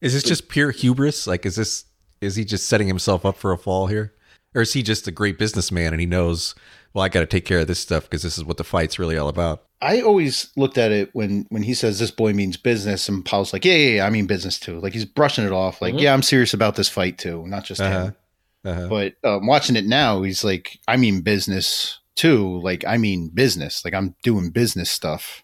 Is 0.00 0.12
this 0.14 0.22
just 0.22 0.48
pure 0.48 0.70
hubris? 0.70 1.26
Like, 1.26 1.44
is 1.44 1.56
this, 1.56 1.84
is 2.20 2.36
he 2.36 2.44
just 2.44 2.66
setting 2.66 2.86
himself 2.86 3.26
up 3.26 3.36
for 3.36 3.52
a 3.52 3.58
fall 3.58 3.88
here? 3.88 4.14
Or 4.54 4.62
is 4.62 4.72
he 4.72 4.82
just 4.82 5.06
a 5.08 5.10
great 5.12 5.38
businessman 5.38 5.92
and 5.92 6.00
he 6.00 6.06
knows, 6.06 6.54
well, 6.94 7.04
I 7.04 7.08
got 7.08 7.20
to 7.20 7.26
take 7.26 7.44
care 7.44 7.58
of 7.60 7.66
this 7.66 7.78
stuff 7.80 8.04
because 8.04 8.22
this 8.22 8.38
is 8.38 8.44
what 8.44 8.56
the 8.56 8.64
fight's 8.64 8.98
really 8.98 9.16
all 9.18 9.28
about? 9.28 9.64
I 9.82 10.00
always 10.02 10.50
looked 10.56 10.76
at 10.78 10.92
it 10.92 11.10
when 11.14 11.46
when 11.50 11.62
he 11.62 11.72
says 11.74 11.98
this 11.98 12.10
boy 12.10 12.32
means 12.34 12.56
business, 12.56 13.08
and 13.08 13.24
Paul's 13.24 13.52
like, 13.52 13.64
yeah, 13.64 13.74
yeah, 13.74 13.94
yeah, 13.96 14.06
I 14.06 14.10
mean 14.10 14.26
business 14.26 14.58
too. 14.58 14.78
Like 14.80 14.92
he's 14.92 15.04
brushing 15.06 15.44
it 15.46 15.52
off, 15.52 15.80
like, 15.80 15.94
Mhm. 15.94 16.00
yeah, 16.00 16.12
I'm 16.12 16.22
serious 16.22 16.52
about 16.52 16.74
this 16.76 16.88
fight 16.88 17.16
too, 17.16 17.46
not 17.46 17.64
just 17.64 17.80
Uh-huh. 17.80 18.04
him. 18.06 18.16
Uh-huh. 18.64 18.88
But 18.88 19.14
um, 19.24 19.46
watching 19.46 19.76
it 19.76 19.86
now, 19.86 20.22
he's 20.22 20.44
like, 20.44 20.78
I 20.86 20.96
mean 20.96 21.22
business 21.22 21.98
too. 22.14 22.60
Like 22.60 22.84
I 22.86 22.98
mean 22.98 23.28
business. 23.32 23.84
Like 23.84 23.94
I'm 23.94 24.14
doing 24.22 24.50
business 24.50 24.90
stuff. 24.90 25.42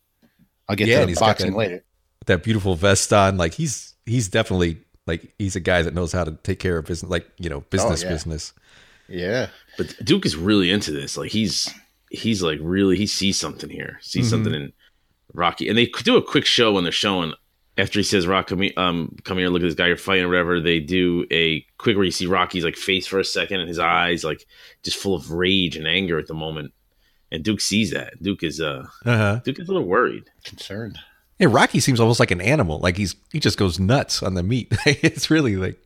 I'll 0.69 0.77
get 0.77 0.89
Yeah, 0.89 0.97
and 0.99 1.05
to 1.05 1.09
he's 1.09 1.17
the 1.19 1.21
got 1.21 1.27
boxing 1.29 1.51
that- 1.53 1.57
later. 1.59 1.85
that 2.27 2.43
beautiful 2.43 2.75
vest 2.75 3.13
on. 3.13 3.37
Like 3.37 3.55
he's 3.55 3.95
he's 4.05 4.29
definitely 4.29 4.79
like 5.07 5.33
he's 5.39 5.55
a 5.57 5.61
guy 5.61 5.83
that 5.83 5.95
knows 5.95 6.13
how 6.13 6.25
to 6.25 6.33
take 6.43 6.59
care 6.59 6.79
of 6.79 6.87
business, 6.87 7.11
like 7.11 7.27
you 7.39 7.49
know, 7.49 7.61
business 7.71 8.03
yeah. 8.03 8.09
business. 8.11 8.53
Yeah, 9.09 9.49
But 9.79 9.95
Duke 10.05 10.27
is 10.27 10.35
really 10.37 10.71
into 10.73 10.91
this. 10.91 11.17
Like 11.17 11.31
he's 11.31 11.73
he's 12.11 12.43
like 12.43 12.59
really 12.61 12.97
he 12.97 13.07
sees 13.07 13.39
something 13.39 13.71
here. 13.71 13.99
Sees 14.03 14.27
Mhm. 14.27 14.31
something 14.31 14.55
in 14.55 14.73
Rocky. 15.33 15.69
And 15.69 15.79
they 15.79 15.87
do 15.87 16.17
a 16.17 16.23
quick 16.23 16.45
show 16.47 16.73
when 16.73 16.83
they're 16.85 16.93
showing 16.93 17.33
after 17.79 17.99
he 17.99 18.03
says 18.03 18.27
Rock 18.27 18.49
come 18.49 18.63
here, 18.63 18.73
um 18.77 19.15
come 19.23 19.39
here, 19.39 19.49
look 19.49 19.63
at 19.63 19.67
this 19.67 19.75
guy 19.75 19.87
you're 19.87 19.97
fighting 19.97 20.25
or 20.25 20.29
whatever, 20.29 20.61
they 20.61 20.81
do 20.81 21.25
a 21.31 21.61
quick 21.79 21.95
where 21.97 22.05
you 22.05 22.11
see 22.11 22.27
Rocky's 22.27 22.65
like 22.65 22.75
face 22.77 23.07
for 23.07 23.21
a 23.21 23.25
second 23.25 23.61
and 23.61 23.69
his 23.69 23.79
eyes 23.79 24.25
like 24.25 24.45
just 24.83 24.97
full 24.97 25.15
of 25.15 25.31
rage 25.31 25.77
and 25.77 25.87
anger 25.87 26.19
at 26.19 26.27
the 26.27 26.35
moment. 26.35 26.73
And 27.33 27.43
Duke 27.43 27.61
sees 27.61 27.91
that. 27.91 28.23
Duke 28.23 28.43
is 28.43 28.61
uh 28.61 28.87
Uh 29.05 29.17
huh. 29.17 29.41
Duke 29.45 29.59
is 29.59 29.69
a 29.69 29.73
little 29.73 29.87
worried. 29.89 30.25
concerned. 30.45 30.99
Yeah, 31.39 31.49
Rocky 31.51 31.81
seems 31.81 32.01
almost 32.01 32.19
like 32.21 32.31
an 32.31 32.41
animal. 32.41 32.79
Like 32.79 32.97
he's 32.97 33.15
he 33.33 33.41
just 33.41 33.59
goes 33.59 33.79
nuts 33.79 34.23
on 34.23 34.35
the 34.35 34.43
meat. 34.43 34.69
it's 34.87 35.31
really 35.31 35.57
like 35.57 35.79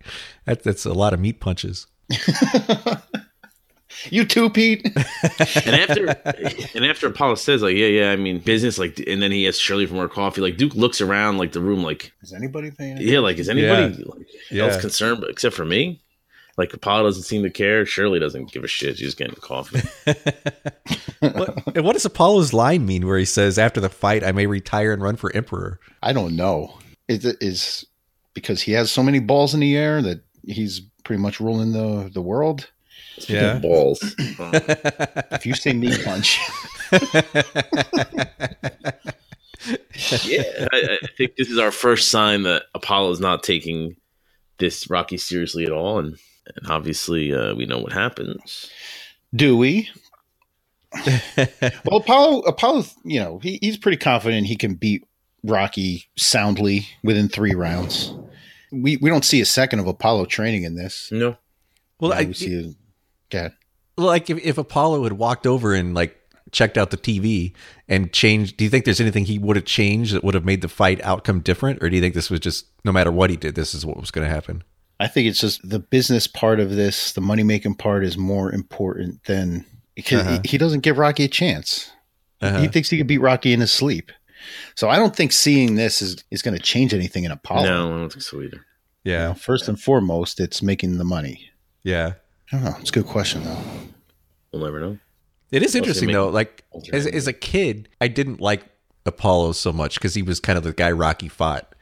that, 0.44 0.62
that's 0.62 0.85
a 0.85 0.92
lot 0.92 1.12
of 1.14 1.20
meat 1.20 1.40
punches. 1.40 1.87
You 4.09 4.25
too, 4.25 4.49
Pete. 4.49 4.87
And 5.66 5.75
after 5.76 6.06
and 6.75 6.85
after 6.87 7.09
Apollo 7.09 7.35
says 7.37 7.61
like, 7.61 7.75
yeah, 7.76 7.87
yeah, 7.88 8.11
I 8.12 8.16
mean 8.16 8.38
business, 8.38 8.78
like 8.78 8.99
and 9.06 9.20
then 9.20 9.30
he 9.32 9.44
has 9.44 9.59
Shirley 9.59 9.85
for 9.85 9.94
more 9.94 10.09
coffee, 10.09 10.40
like 10.40 10.56
Duke 10.56 10.75
looks 10.75 11.00
around 11.00 11.38
like 11.38 11.52
the 11.52 11.61
room 11.61 11.82
like 11.82 12.12
Is 12.23 12.32
anybody 12.32 12.70
paying? 12.70 12.92
attention? 12.92 13.12
Yeah, 13.12 13.18
like 13.18 13.38
is 13.38 13.49
anybody 13.49 14.02
like, 14.04 14.26
Yeah. 14.50 14.64
else 14.64 14.80
concerned 14.80 15.20
but 15.20 15.28
except 15.30 15.54
for 15.56 15.64
me? 15.64 16.00
Like 16.61 16.75
Apollo 16.75 17.05
doesn't 17.05 17.23
seem 17.23 17.43
to 17.45 17.49
care. 17.49 17.87
Shirley 17.87 18.21
doesn't 18.21 18.52
give 18.52 18.64
a 18.64 18.69
shit. 18.69 18.99
She's 18.99 19.14
getting 19.14 19.35
coffee. 19.37 19.81
what, 21.21 21.75
and 21.75 21.87
what 21.87 21.95
does 21.95 22.05
Apollo's 22.05 22.52
line 22.52 22.85
mean 22.85 23.07
where 23.07 23.17
he 23.17 23.25
says, 23.25 23.59
after 23.59 23.81
the 23.81 23.88
fight, 23.88 24.23
I 24.23 24.33
may 24.33 24.45
retire 24.45 24.93
and 24.93 25.02
run 25.02 25.17
for 25.17 25.35
emperor? 25.35 25.81
I 26.02 26.12
don't 26.12 26.37
know. 26.37 26.79
Is 27.09 27.25
it 27.25 27.38
is 27.40 27.87
because 28.35 28.61
he 28.61 28.73
has 28.73 28.93
so 28.93 29.02
many 29.02 29.21
balls 29.21 29.55
in 29.55 29.61
the 29.61 29.75
air 29.75 30.02
that 30.02 30.23
he's 30.45 30.81
pretty 31.02 31.23
much 31.23 31.40
ruling 31.40 31.73
the 31.73 32.11
the 32.12 32.21
world? 32.21 32.71
Yeah. 33.26 33.59
balls. 33.59 33.99
If 35.33 35.47
you 35.47 35.55
say 35.55 35.73
meat 35.73 36.05
punch, 36.05 36.38
yeah, 40.26 40.69
I, 40.73 40.99
I 41.02 41.07
think 41.17 41.37
this 41.37 41.49
is 41.49 41.59
our 41.59 41.71
first 41.71 42.11
sign 42.11 42.43
that 42.43 42.64
Apollo's 42.75 43.19
not 43.19 43.43
taking 43.43 43.97
this 44.59 44.90
Rocky 44.90 45.17
seriously 45.17 45.64
at 45.64 45.73
all, 45.73 45.99
and 45.99 46.19
and 46.47 46.70
obviously 46.70 47.32
uh, 47.35 47.54
we 47.54 47.66
know 47.66 47.78
what 47.78 47.92
happens. 47.92 48.70
do 49.35 49.56
we? 49.56 49.88
Well, 51.85 51.99
Apollo, 52.00 52.40
Apollo, 52.40 52.85
you 53.04 53.20
know, 53.20 53.38
he, 53.38 53.59
he's 53.62 53.76
pretty 53.76 53.97
confident 53.97 54.47
he 54.47 54.56
can 54.56 54.75
beat 54.75 55.04
Rocky 55.44 56.06
soundly 56.16 56.88
within 57.04 57.28
three 57.28 57.54
rounds. 57.54 58.12
We 58.73 58.97
we 58.97 59.09
don't 59.11 59.25
see 59.25 59.40
a 59.40 59.44
second 59.47 59.78
of 59.78 59.87
Apollo 59.87 60.26
training 60.26 60.64
in 60.64 60.75
this. 60.75 61.11
No, 61.12 61.37
well, 62.00 62.11
Yeah, 62.11 62.18
I, 62.18 62.25
we 62.25 62.32
see 62.35 62.59
a, 62.59 62.75
God. 63.30 63.52
like 63.97 64.30
if, 64.30 64.38
if 64.44 64.59
Apollo 64.59 65.04
had 65.04 65.12
walked 65.14 65.47
over 65.47 65.75
and 65.75 65.94
like 65.94 66.16
checked 66.52 66.76
out 66.76 66.90
the 66.90 66.97
TV 66.97 67.54
and 67.88 68.12
changed, 68.12 68.56
do 68.56 68.64
you 68.64 68.70
think 68.70 68.85
there's 68.85 69.00
anything 69.00 69.25
he 69.25 69.38
would 69.38 69.56
have 69.56 69.64
changed 69.64 70.12
that 70.14 70.25
would 70.25 70.35
have 70.35 70.44
made 70.44 70.61
the 70.62 70.68
fight 70.68 71.00
outcome 71.02 71.40
different? 71.40 71.82
Or 71.82 71.88
do 71.88 71.94
you 71.97 72.02
think 72.02 72.14
this 72.14 72.30
was 72.30 72.40
just, 72.40 72.66
no 72.85 72.90
matter 72.92 73.12
what 73.12 73.30
he 73.30 73.37
did, 73.37 73.54
this 73.54 73.75
is 73.75 73.87
what 73.87 73.97
was 73.97 74.11
going 74.11 74.26
to 74.26 74.32
happen? 74.35 74.62
I 75.00 75.09
think 75.09 75.26
it's 75.28 75.40
just 75.40 75.66
the 75.69 75.78
business 75.78 76.26
part 76.26 76.61
of 76.61 76.71
this, 76.76 77.12
the 77.12 77.21
money 77.23 77.42
making 77.42 77.75
part 77.76 78.04
is 78.04 78.16
more 78.19 78.52
important 78.52 79.25
than 79.25 79.64
because 79.97 80.21
Uh-huh. 80.26 80.40
he, 80.45 80.50
he 80.50 80.59
doesn't 80.59 80.80
give 80.80 80.99
Rocky 80.99 81.25
a 81.25 81.28
chance. 81.28 81.90
Uh-huh. 82.42 82.61
He 82.61 82.69
thinks 82.69 82.90
he 82.90 82.99
could 82.99 83.07
beat 83.07 83.19
Rocky 83.19 83.52
in 83.52 83.61
his 83.61 83.73
sleep. 83.73 84.12
So 84.75 84.88
I 84.88 84.97
don't 84.97 85.16
think 85.16 85.33
seeing 85.33 85.75
this 85.75 86.00
is, 86.00 86.23
is 86.30 86.42
going 86.42 86.57
to 86.57 86.62
change 86.62 86.95
anything 86.95 87.25
in 87.25 87.30
Apollo. 87.30 87.66
no, 87.66 87.95
I 87.95 87.99
don't 87.99 88.11
think 88.12 88.23
so 88.23 88.40
either. 88.42 88.64
You 89.04 89.12
know, 89.12 89.19
yeah. 89.28 89.33
first 89.35 89.69
and 89.69 89.80
foremost, 89.80 90.38
it's 90.40 90.62
making 90.62 90.99
the 90.99 91.04
money. 91.04 91.50
Yeah. 91.83 92.12
I 92.52 92.57
don't 92.57 92.64
know. 92.64 92.76
It's 92.80 92.90
a 92.90 92.92
good 92.92 93.07
question 93.07 93.42
though. 93.45 93.59
We'll 94.52 94.64
never 94.64 94.80
know. 94.80 94.99
It 95.50 95.62
is 95.62 95.75
interesting 95.75 96.12
though. 96.12 96.28
Like 96.28 96.64
as, 96.92 97.07
as 97.07 97.26
a 97.26 97.33
kid, 97.33 97.88
I 98.00 98.09
didn't 98.09 98.40
like 98.40 98.64
Apollo 99.07 99.52
so 99.52 99.73
much 99.73 99.95
because 99.95 100.14
he 100.14 100.23
was 100.23 100.40
kind 100.40 100.57
of 100.59 100.64
the 100.64 100.73
guy 100.73 100.90
Rocky 100.90 101.28
fought. 101.28 101.75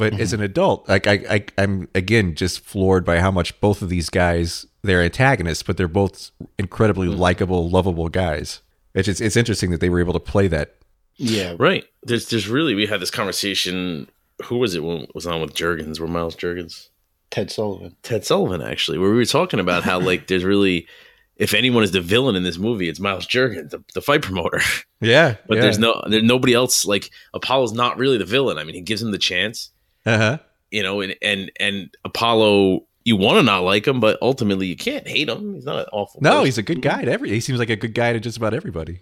But 0.00 0.18
as 0.18 0.32
mm-hmm. 0.32 0.40
an 0.40 0.44
adult, 0.46 0.88
like 0.88 1.06
I, 1.06 1.12
I, 1.30 1.44
I'm 1.58 1.88
again 1.94 2.34
just 2.34 2.60
floored 2.60 3.04
by 3.04 3.20
how 3.20 3.30
much 3.30 3.60
both 3.60 3.82
of 3.82 3.88
these 3.88 4.08
guys 4.10 4.66
they're 4.82 5.02
antagonists, 5.02 5.62
but 5.62 5.76
they're 5.76 5.88
both 5.88 6.30
incredibly 6.58 7.06
mm-hmm. 7.06 7.20
likable, 7.20 7.68
lovable 7.68 8.08
guys. 8.08 8.62
It's 8.94 9.06
just, 9.06 9.20
it's 9.20 9.36
interesting 9.36 9.70
that 9.70 9.80
they 9.80 9.90
were 9.90 10.00
able 10.00 10.14
to 10.14 10.20
play 10.20 10.48
that. 10.48 10.76
Yeah. 11.16 11.54
Right. 11.58 11.84
There's 12.02 12.30
there's 12.30 12.48
really 12.48 12.74
we 12.74 12.86
had 12.86 13.00
this 13.00 13.10
conversation. 13.10 14.08
Who 14.44 14.56
was 14.56 14.74
it 14.74 14.82
when 14.82 15.02
it 15.02 15.14
was 15.14 15.26
on 15.26 15.42
with 15.42 15.54
Jergens? 15.54 16.00
Were 16.00 16.08
Miles 16.08 16.34
Jergens? 16.34 16.88
Ted 17.30 17.50
Sullivan. 17.50 17.94
Ted 18.02 18.24
Sullivan 18.24 18.62
actually, 18.62 18.98
where 18.98 19.10
we 19.10 19.16
were 19.16 19.24
talking 19.26 19.60
about 19.60 19.84
how 19.84 20.00
like 20.00 20.26
there's 20.26 20.44
really, 20.44 20.88
if 21.36 21.52
anyone 21.54 21.82
is 21.82 21.92
the 21.92 22.00
villain 22.00 22.36
in 22.36 22.42
this 22.42 22.58
movie, 22.58 22.88
it's 22.88 22.98
Miles 22.98 23.26
Jergens, 23.26 23.70
the, 23.70 23.84
the 23.94 24.00
fight 24.00 24.22
promoter. 24.22 24.60
Yeah, 25.02 25.36
But 25.46 25.56
yeah. 25.56 25.62
there's 25.62 25.78
no 25.78 26.02
there's 26.08 26.22
nobody 26.22 26.54
else. 26.54 26.84
Like 26.84 27.10
Apollo's 27.32 27.72
not 27.72 27.98
really 27.98 28.18
the 28.18 28.24
villain. 28.24 28.58
I 28.58 28.64
mean, 28.64 28.74
he 28.74 28.80
gives 28.80 29.02
him 29.02 29.12
the 29.12 29.18
chance, 29.18 29.70
uh 30.06 30.16
huh. 30.18 30.38
you 30.70 30.82
know, 30.82 31.00
and 31.00 31.14
and 31.22 31.50
and 31.60 31.90
Apollo. 32.04 32.84
You 33.02 33.16
want 33.16 33.38
to 33.38 33.42
not 33.42 33.62
like 33.62 33.88
him, 33.88 33.98
but 33.98 34.18
ultimately 34.20 34.66
you 34.66 34.76
can't 34.76 35.08
hate 35.08 35.26
him. 35.28 35.54
He's 35.54 35.64
not 35.64 35.78
an 35.78 35.86
awful. 35.90 36.20
No, 36.20 36.30
person. 36.32 36.44
he's 36.44 36.58
a 36.58 36.62
good 36.62 36.82
guy 36.82 37.02
to 37.06 37.10
every. 37.10 37.30
He 37.30 37.40
seems 37.40 37.58
like 37.58 37.70
a 37.70 37.74
good 37.76 37.94
guy 37.94 38.12
to 38.12 38.20
just 38.20 38.36
about 38.36 38.52
everybody. 38.52 39.00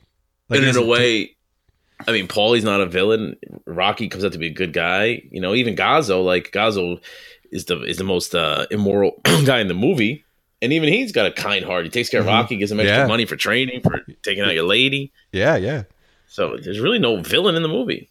Like 0.49 0.61
and 0.61 0.69
in 0.69 0.77
a 0.77 0.87
way, 0.87 1.35
I 2.07 2.13
mean, 2.13 2.29
Paulie's 2.29 2.63
not 2.63 2.81
a 2.81 2.87
villain. 2.87 3.37
Rocky 3.67 4.09
comes 4.09 4.25
out 4.25 4.33
to 4.33 4.39
be 4.39 4.47
a 4.47 4.53
good 4.53 4.73
guy. 4.73 5.23
You 5.33 5.41
know, 5.41 5.53
even 5.53 5.75
Gazzo, 5.75 6.25
like 6.25 6.53
Gazzo, 6.53 7.01
is 7.51 7.65
the 7.65 7.83
is 7.83 7.99
the 7.99 8.05
most 8.05 8.37
uh, 8.37 8.67
immoral 8.71 9.21
guy 9.45 9.59
in 9.59 9.67
the 9.67 9.75
movie, 9.75 10.25
and 10.63 10.73
even 10.73 10.89
he's 10.89 11.11
got 11.11 11.27
a 11.27 11.33
kind 11.33 11.65
heart. 11.65 11.85
He 11.85 11.91
takes 11.91 12.09
care 12.09 12.21
of 12.21 12.27
Mhm. 12.27 12.31
Rocky, 12.31 12.57
gives 12.57 12.71
him 12.71 12.79
extra 12.79 12.99
Yeah. 12.99 13.07
money 13.09 13.27
for 13.27 13.35
training, 13.35 13.81
for 13.83 14.01
taking 14.23 14.45
out 14.45 14.55
your 14.55 14.65
lady. 14.65 15.13
yeah, 15.33 15.57
yeah. 15.57 15.83
So 16.29 16.57
there's 16.57 16.79
really 16.79 17.01
no 17.01 17.17
villain 17.21 17.57
in 17.57 17.63
the 17.63 17.69
movie. 17.69 18.09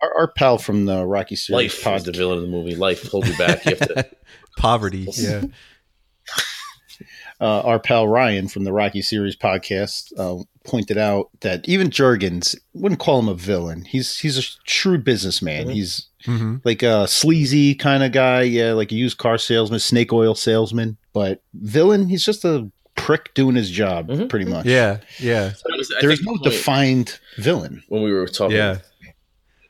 Our, 0.00 0.16
our 0.18 0.28
pal 0.28 0.58
from 0.58 0.84
the 0.86 1.04
Rocky 1.06 1.36
series 1.36 1.72
Life 1.74 1.84
pod, 1.84 1.96
is 1.98 2.04
the 2.04 2.12
villain 2.12 2.38
in 2.38 2.44
the 2.44 2.50
movie. 2.50 2.76
Life 2.76 3.08
holds 3.10 3.28
you 3.28 3.36
back. 3.36 3.64
You 3.64 3.76
have 3.76 3.88
to. 3.88 4.08
Poverty. 4.58 5.06
Yeah. 5.16 5.42
uh, 7.40 7.60
our 7.62 7.78
pal 7.78 8.08
Ryan 8.08 8.48
from 8.48 8.64
the 8.64 8.72
Rocky 8.72 9.02
series 9.02 9.36
podcast 9.36 10.12
uh, 10.18 10.42
pointed 10.64 10.98
out 10.98 11.30
that 11.40 11.68
even 11.68 11.90
Jergens 11.90 12.56
wouldn't 12.74 13.00
call 13.00 13.18
him 13.20 13.28
a 13.28 13.34
villain. 13.34 13.84
He's 13.84 14.18
he's 14.18 14.36
a 14.38 14.42
shrewd 14.68 15.04
businessman. 15.04 15.66
Mhm. 15.68 15.72
He's 15.74 16.06
hmm 16.24 16.56
like 16.64 16.82
a 16.82 17.06
sleazy 17.06 17.74
kind 17.76 18.02
of 18.02 18.10
guy, 18.10 18.42
yeah, 18.42 18.72
like 18.72 18.90
a 18.90 18.96
used 18.96 19.18
car 19.18 19.38
salesman, 19.38 19.78
snake 19.78 20.12
oil 20.12 20.34
salesman. 20.34 20.96
But 21.12 21.42
villain, 21.54 22.08
he's 22.08 22.24
just 22.24 22.44
a 22.44 22.68
prick 22.96 23.32
doing 23.34 23.54
his 23.54 23.70
job, 23.70 24.08
Mhm. 24.08 24.28
pretty 24.28 24.44
much. 24.44 24.66
Yeah, 24.66 24.98
yeah, 25.20 25.52
So 25.52 25.62
was- 25.76 25.92
There's 26.00 26.20
no 26.22 26.36
defined 26.38 27.20
villain. 27.36 27.84
when 27.88 28.02
we 28.02 28.12
were 28.12 28.26
talking. 28.26 28.56
yeah. 28.56 28.78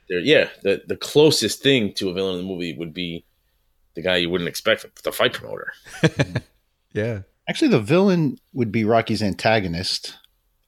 There, 0.09 0.19
yeah, 0.19 0.49
the 0.63 0.81
the 0.87 0.97
closest 0.97 1.61
thing 1.61 1.93
to 1.93 2.09
a 2.09 2.13
villain 2.13 2.39
in 2.39 2.41
the 2.41 2.47
movie 2.47 2.75
would 2.77 2.93
be 2.93 3.25
the 3.95 4.01
guy 4.01 4.17
you 4.17 4.29
wouldn't 4.29 4.47
expect, 4.47 5.03
the 5.03 5.11
fight 5.11 5.33
promoter. 5.33 5.71
Yeah. 6.91 7.21
Actually, 7.47 7.67
the 7.67 7.79
villain 7.79 8.39
would 8.53 8.71
be 8.71 8.83
Rocky's 8.83 9.21
antagonist, 9.21 10.17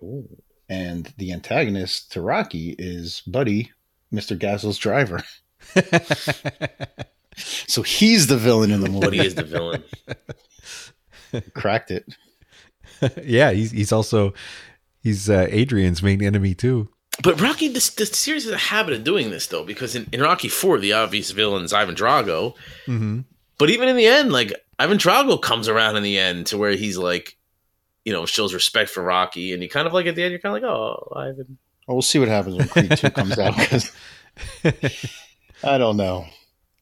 Ooh. 0.04 0.28
and 0.70 1.12
the 1.18 1.34
antagonist 1.34 2.12
to 2.12 2.22
Rocky 2.22 2.76
is 2.78 3.22
Buddy, 3.26 3.72
Mr. 4.14 4.38
Gazzo's 4.38 4.78
driver. 4.78 5.24
So 7.68 7.82
he's 7.82 8.28
the 8.28 8.38
villain 8.38 8.72
in 8.72 8.82
the 8.82 8.90
movie. 8.90 9.06
But 9.06 9.14
he 9.14 9.26
is 9.26 9.36
the 9.36 9.44
villain. 9.44 9.84
Cracked 11.54 11.90
it. 11.92 12.06
yeah, 13.24 13.52
he's 13.52 13.72
he's 13.72 13.94
also 13.94 14.34
he's 15.02 15.30
uh, 15.30 15.48
Adrian's 15.50 16.04
main 16.04 16.22
enemy 16.22 16.54
too. 16.54 16.90
But 17.24 17.40
Rocky, 17.42 17.68
this, 17.68 17.90
this 17.90 18.12
series 18.12 18.46
has 18.46 18.54
a 18.54 18.58
habit 18.58 18.94
of 18.94 19.04
doing 19.04 19.30
this 19.30 19.48
though, 19.48 19.64
because 19.64 19.96
in, 19.96 20.08
in 20.12 20.22
Rocky 20.22 20.48
Four, 20.48 20.80
the 20.80 20.94
obvious 20.94 21.32
villain 21.32 21.64
is 21.64 21.74
Ivan 21.74 21.96
Drago. 21.96 22.56
Mm-hmm. 22.88 23.22
But 23.58 23.70
even 23.70 23.90
in 23.90 23.96
the 23.96 24.08
end, 24.08 24.32
like 24.32 24.54
Ivan 24.80 24.98
Drago 24.98 25.40
comes 25.40 25.68
around 25.68 25.98
in 25.98 26.04
the 26.04 26.18
end 26.18 26.48
to 26.48 26.58
where 26.58 26.72
he's 26.72 26.98
like, 26.98 27.38
you 28.06 28.12
know, 28.12 28.26
shows 28.26 28.54
respect 28.54 28.90
for 28.90 29.04
Rocky, 29.04 29.54
and 29.54 29.62
you 29.62 29.70
kind 29.70 29.86
of 29.86 29.94
like 29.94 30.08
at 30.08 30.16
the 30.16 30.24
end, 30.24 30.32
you're 30.32 30.40
kind 30.40 30.56
of 30.56 30.64
like, 30.64 30.72
oh, 30.72 31.14
Ivan. 31.16 31.58
Oh, 31.88 31.96
we'll 31.96 32.02
see 32.02 32.20
what 32.20 32.28
happens 32.28 32.56
when 32.56 32.68
Creed 32.68 32.98
Two 32.98 33.10
comes 33.12 33.38
out 33.38 33.56
because 33.56 33.92
I 35.64 35.78
don't 35.78 35.98
know. 35.98 36.26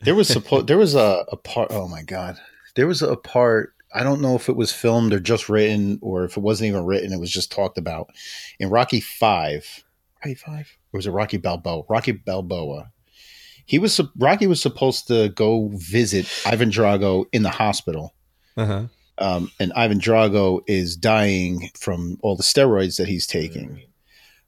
There 0.02 0.16
was 0.16 0.28
supposed 0.28 0.68
there 0.68 0.78
was 0.78 0.96
a, 0.96 1.26
a 1.30 1.36
part. 1.36 1.72
Oh 1.72 1.88
my 1.88 2.04
god, 2.04 2.38
there 2.76 2.88
was 2.88 3.02
a 3.02 3.18
part. 3.18 3.74
I 3.94 4.04
don't 4.04 4.22
know 4.22 4.36
if 4.36 4.48
it 4.48 4.56
was 4.56 4.72
filmed 4.72 5.14
or 5.14 5.20
just 5.20 5.50
written, 5.50 6.00
or 6.02 6.24
if 6.24 6.38
it 6.38 6.44
wasn't 6.44 6.70
even 6.70 6.86
written. 6.86 7.12
It 7.12 7.20
was 7.20 7.32
just 7.32 7.52
talked 7.52 7.78
about 7.78 8.10
in 8.60 8.70
Rocky 8.70 9.02
Five. 9.02 9.84
Rocky 10.24 10.36
Five, 10.36 10.78
or 10.94 10.98
was 10.98 11.08
it 11.08 11.12
Rocky 11.12 11.38
Balboa? 11.38 11.84
Rocky 11.90 12.12
Balboa. 12.12 12.92
He 13.66 13.80
was 13.80 14.00
Rocky 14.18 14.48
was 14.48 14.62
supposed 14.62 15.08
to 15.08 15.30
go 15.30 15.70
visit 15.74 16.28
Ivan 16.46 16.72
Drago 16.72 17.26
in 17.32 17.44
the 17.44 17.50
hospital. 17.50 18.14
Uh-huh. 18.58 18.86
um, 19.20 19.52
and 19.60 19.72
Ivan 19.74 20.00
Drago 20.00 20.62
is 20.68 20.98
dying 20.98 21.70
from 21.80 22.18
all 22.22 22.36
the 22.36 22.44
steroids 22.44 22.98
that 22.98 23.08
he's 23.08 23.26
taking. 23.26 23.82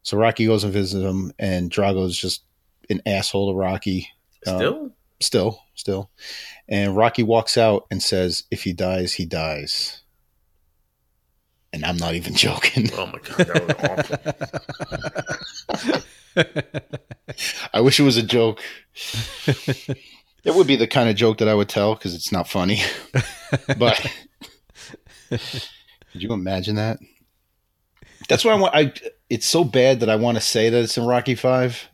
So 0.04 0.18
Rocky 0.18 0.48
goes 0.48 0.64
and 0.64 0.74
visits 0.74 1.04
him, 1.04 1.32
and 1.40 1.72
Drago's 1.72 2.18
just 2.18 2.44
an 2.90 3.02
asshole 3.06 3.54
to 3.54 3.58
Rocky. 3.58 4.10
Uh, 4.46 4.58
Still, 4.58 4.92
still, 5.22 5.64
still. 5.76 6.10
And 6.68 6.98
Rocky 6.98 7.24
walks 7.24 7.58
out 7.58 7.86
and 7.92 8.02
says, 8.02 8.44
"If 8.50 8.64
he 8.64 8.74
dies, 8.74 9.14
he 9.14 9.26
dies." 9.26 10.01
And 11.74 11.86
I'm 11.86 11.98
not 11.98 12.16
even 12.16 12.36
joking. 12.36 12.90
oh 12.94 13.08
my 13.08 13.20
god, 13.20 13.48
that 13.48 15.28
was 15.28 15.64
awful. 15.70 16.02
I 17.74 17.82
wish 17.82 18.00
it 18.00 18.04
was 18.04 18.18
a 18.18 18.24
joke. 18.24 18.62
it 19.48 20.56
would 20.56 20.68
be 20.68 20.76
the 20.76 20.88
kind 20.88 21.10
of 21.10 21.16
joke 21.16 21.38
that 21.40 21.48
I 21.48 21.54
would 21.54 21.70
tell 21.70 21.96
because 21.96 22.16
it's 22.16 22.32
not 22.32 22.48
funny. 22.48 22.82
but 23.78 24.06
could 25.30 26.22
you 26.22 26.34
imagine 26.34 26.76
that? 26.76 27.00
That's 28.30 28.46
why 28.46 28.52
I 28.52 28.56
want. 28.56 28.76
I 28.76 28.94
it's 29.30 29.46
so 29.46 29.64
bad 29.64 30.02
that 30.02 30.10
I 30.10 30.16
want 30.16 30.38
to 30.38 30.42
say 30.42 30.70
that 30.70 30.84
it's 30.84 30.98
in 30.98 31.06
Rocky 31.06 31.36
Five. 31.36 31.88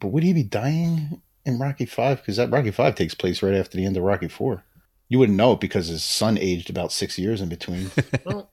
But 0.00 0.08
would 0.08 0.22
he 0.22 0.32
be 0.32 0.42
dying 0.42 1.22
in 1.44 1.58
Rocky 1.58 1.86
Five? 1.86 2.18
Because 2.18 2.36
that 2.36 2.50
Rocky 2.50 2.70
Five 2.70 2.94
takes 2.94 3.14
place 3.14 3.42
right 3.42 3.54
after 3.54 3.76
the 3.76 3.86
end 3.86 3.96
of 3.96 4.02
Rocky 4.02 4.28
Four. 4.28 4.64
You 5.08 5.18
wouldn't 5.18 5.38
know 5.38 5.52
it 5.52 5.60
because 5.60 5.88
his 5.88 6.02
son 6.04 6.38
aged 6.38 6.70
about 6.70 6.92
six 6.92 7.18
years 7.18 7.40
in 7.40 7.48
between. 7.48 7.90
Well, 8.24 8.50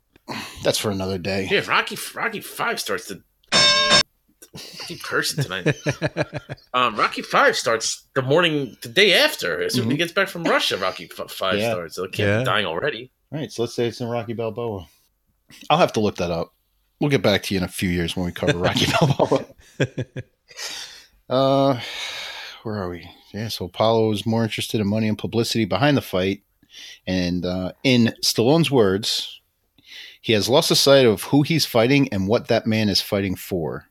That's 0.63 0.77
for 0.77 0.91
another 0.91 1.17
day. 1.17 1.47
yeah, 1.51 1.61
Rocky 1.67 1.97
Rocky 2.15 2.39
Five 2.41 2.79
starts 2.79 3.07
to. 3.07 3.21
I 3.53 4.01
keep 4.87 5.01
cursing 5.03 5.43
tonight. 5.43 5.75
Um, 6.73 6.95
Rocky 6.95 7.21
Five 7.21 7.57
starts 7.57 8.07
the 8.15 8.21
morning, 8.21 8.77
the 8.81 8.87
day 8.89 9.13
after. 9.13 9.61
As 9.61 9.73
soon 9.73 9.85
as 9.85 9.91
he 9.91 9.97
gets 9.97 10.11
back 10.13 10.29
from 10.29 10.43
Russia, 10.45 10.77
Rocky 10.77 11.09
F- 11.17 11.29
Five 11.31 11.59
Yeah. 11.59 11.71
starts. 11.71 11.95
So 11.95 12.03
it 12.05 12.13
can't 12.13 12.27
Yeah. 12.29 12.39
be 12.39 12.45
dying 12.45 12.65
already. 12.65 13.11
All 13.31 13.39
right, 13.39 13.51
so 13.51 13.63
let's 13.63 13.73
say 13.75 13.87
it's 13.87 13.99
in 14.01 14.07
Rocky 14.07 14.33
Balboa. 14.33 14.87
I'll 15.69 15.77
have 15.77 15.91
to 15.93 15.99
look 15.99 16.15
that 16.17 16.31
up. 16.31 16.53
We'll 17.01 17.09
get 17.09 17.21
back 17.21 17.43
to 17.43 17.53
you 17.53 17.57
in 17.59 17.63
a 17.65 17.67
few 17.69 17.89
years 17.89 18.15
when 18.15 18.25
we 18.25 18.31
cover 18.31 18.57
Rocky 18.57 18.85
Balboa. 18.99 19.45
Uh, 21.29 21.79
where 22.63 22.75
are 22.75 22.89
we? 22.89 23.09
Yeah, 23.33 23.47
so 23.47 23.65
Apollo 23.65 24.11
is 24.11 24.25
more 24.25 24.43
interested 24.43 24.81
in 24.81 24.87
money 24.87 25.07
and 25.07 25.17
publicity 25.17 25.65
behind 25.65 25.95
the 25.95 26.01
fight, 26.01 26.41
and 27.07 27.45
uh, 27.45 27.71
in 27.83 28.13
Stallone's 28.21 28.69
words, 28.69 29.40
he 30.21 30.33
has 30.33 30.47
lost 30.47 30.69
the 30.69 30.75
sight 30.75 31.05
of 31.05 31.23
who 31.23 31.41
he's 31.41 31.65
fighting 31.65 32.07
and 32.13 32.27
what 32.27 32.47
that 32.47 32.65
man 32.67 32.87
is 32.89 33.01
fighting 33.01 33.35
for. 33.35 33.85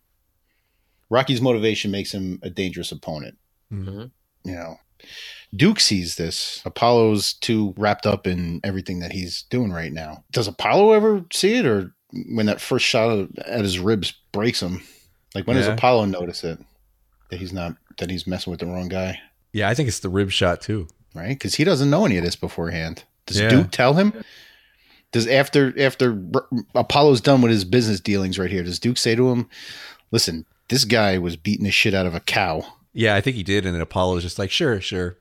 Rocky's 1.09 1.41
motivation 1.41 1.91
makes 1.91 2.13
him 2.13 2.39
a 2.43 2.51
dangerous 2.51 2.93
opponent. 2.93 3.37
Mhm. 3.73 4.11
You 4.45 4.53
know, 4.55 4.77
Duke 5.55 5.81
sees 5.81 6.15
this. 6.17 6.63
Apollo's 6.65 7.33
too 7.35 7.75
wrapped 7.77 8.07
up 8.07 8.27
in 8.27 8.61
everything 8.63 9.01
that 9.01 9.13
he's 9.13 9.43
doing 9.43 9.73
right 9.73 9.93
now. 9.93 10.25
Does 10.31 10.47
Apollo 10.47 10.93
ever 10.93 11.25
see 11.33 11.55
it, 11.57 11.67
or 11.67 11.93
when 12.29 12.47
that 12.47 12.61
first 12.61 12.87
shot 12.87 13.29
at 13.45 13.63
his 13.63 13.79
ribs 13.79 14.13
breaks 14.33 14.61
him? 14.63 14.83
Like 15.35 15.47
when 15.47 15.57
does 15.57 15.67
Apollo 15.69 16.07
notice 16.07 16.43
it 16.45 16.59
that 17.31 17.39
he's 17.39 17.53
not 17.53 17.75
that 17.99 18.11
he's 18.11 18.27
messing 18.27 18.51
with 18.51 18.61
the 18.61 18.67
wrong 18.67 18.89
guy, 18.89 19.21
Yeah, 19.53 19.69
I 19.69 19.75
think 19.75 19.89
it's 19.89 20.01
the 20.01 20.09
rib 20.09 20.31
shot 20.31 20.61
too. 20.61 20.89
right? 21.15 21.31
Because 21.31 21.55
he 21.57 21.65
doesn't 21.65 21.91
know 21.91 22.05
any 22.07 22.17
of 22.19 22.25
this 22.25 22.37
beforehand. 22.37 23.05
Does 23.27 23.39
Yeah. 23.41 23.49
Duke 23.49 23.71
tell 23.73 23.95
him? 23.95 24.25
Does 25.12 25.26
after 25.26 25.75
after 25.81 26.23
Apollo's 26.75 27.21
done 27.21 27.43
with 27.43 27.50
his 27.50 27.64
business 27.64 28.00
dealings 28.00 28.38
right 28.38 28.50
here? 28.50 28.62
Does 28.62 28.79
Duke 28.79 28.97
say 28.97 29.14
to 29.17 29.31
him, 29.31 29.49
"Listen, 30.12 30.47
this 30.69 30.85
guy 30.85 31.19
was 31.19 31.37
beating 31.37 31.64
the 31.64 31.71
shit 31.73 31.95
out 31.95 32.07
of 32.07 32.14
a 32.14 32.21
cow." 32.21 32.64
Yeah, 32.93 33.14
I 33.17 33.21
think 33.21 33.37
he 33.37 33.43
did, 33.43 33.67
and 33.67 33.75
then 33.75 33.81
Apollo's 33.83 34.23
just 34.23 34.38
like, 34.38 34.50
"Sure, 34.50 34.81
sure." 34.81 35.17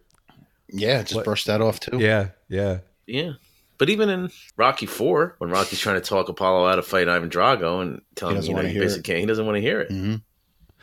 Yeah, 0.72 1.02
just 1.02 1.16
What- 1.16 1.26
brush 1.26 1.46
that 1.46 1.62
off 1.62 1.80
too. 1.80 1.98
Yeah, 2.00 2.30
yeah, 2.48 2.80
Yeah. 3.08 3.34
But 3.80 3.90
even 3.90 4.10
in 4.10 4.30
Rocky 4.58 4.86
Four, 4.86 5.36
when 5.40 5.50
Rocky's 5.50 5.80
trying 5.80 5.96
to 5.96 6.06
talk 6.08 6.28
Apollo 6.28 6.68
out 6.68 6.78
of 6.80 6.86
fight 6.86 7.08
Ivan 7.08 7.30
Drago 7.30 7.82
and 7.82 8.02
tell 8.16 8.30
him 8.30 8.44
you 8.44 8.50
know, 8.50 8.56
wanna 8.58 8.70
he 8.70 8.78
basically 8.80 9.04
can't, 9.04 9.20
he 9.22 9.26
doesn't 9.26 9.46
want 9.46 9.56
to 9.56 9.62
hear 9.62 9.80
it. 9.80 9.90
hmm 9.90 10.16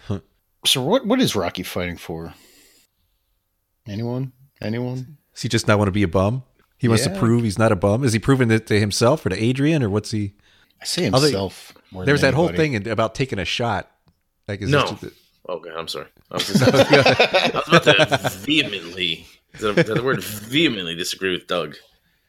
Huh. 0.06 0.20
So 0.64 0.82
what 0.82 1.06
what 1.06 1.20
is 1.20 1.36
Rocky 1.36 1.62
fighting 1.62 1.98
for? 1.98 2.32
Anyone? 3.86 4.32
Anyone? 4.60 5.18
Does 5.34 5.42
he 5.42 5.48
just 5.48 5.68
not 5.68 5.78
want 5.78 5.88
to 5.88 5.92
be 5.92 6.02
a 6.02 6.08
bum? 6.08 6.42
He 6.78 6.88
wants 6.88 7.06
Yeah. 7.06 7.12
to 7.14 7.18
prove 7.18 7.42
he's 7.44 7.58
not 7.58 7.72
a 7.72 7.76
bum. 7.76 8.04
Is 8.04 8.12
he 8.12 8.18
proving 8.18 8.50
it 8.50 8.66
to 8.68 8.78
himself 8.78 9.24
or 9.24 9.30
to 9.30 9.42
Adrian, 9.42 9.82
or 9.82 9.88
what's 9.90 10.10
he? 10.10 10.34
I 10.80 10.84
say 10.84 11.08
Other- 11.08 11.26
himself. 11.26 11.72
more 11.90 12.02
than 12.02 12.06
There's 12.06 12.20
that 12.20 12.34
whole 12.34 12.48
thing 12.48 12.86
about 12.88 13.14
taking 13.14 13.38
a 13.38 13.44
shot. 13.44 13.90
Like, 14.46 14.60
is 14.62 14.70
No. 14.70 14.82
this 14.90 15.00
just- 15.00 15.14
Okay, 15.48 15.70
I'm 15.70 15.86
sorry. 15.88 16.06
I 16.30 16.34
was, 16.34 16.46
just, 16.48 16.62
I 16.62 17.50
was 17.54 17.68
about 17.68 17.84
to 18.20 18.28
vehemently, 18.40 19.26
is 19.54 19.60
that, 19.60 19.78
is 19.78 19.86
that 19.86 19.94
the 19.94 20.02
word 20.02 20.22
vehemently 20.22 20.96
disagree 20.96 21.30
with 21.32 21.46
Doug. 21.46 21.76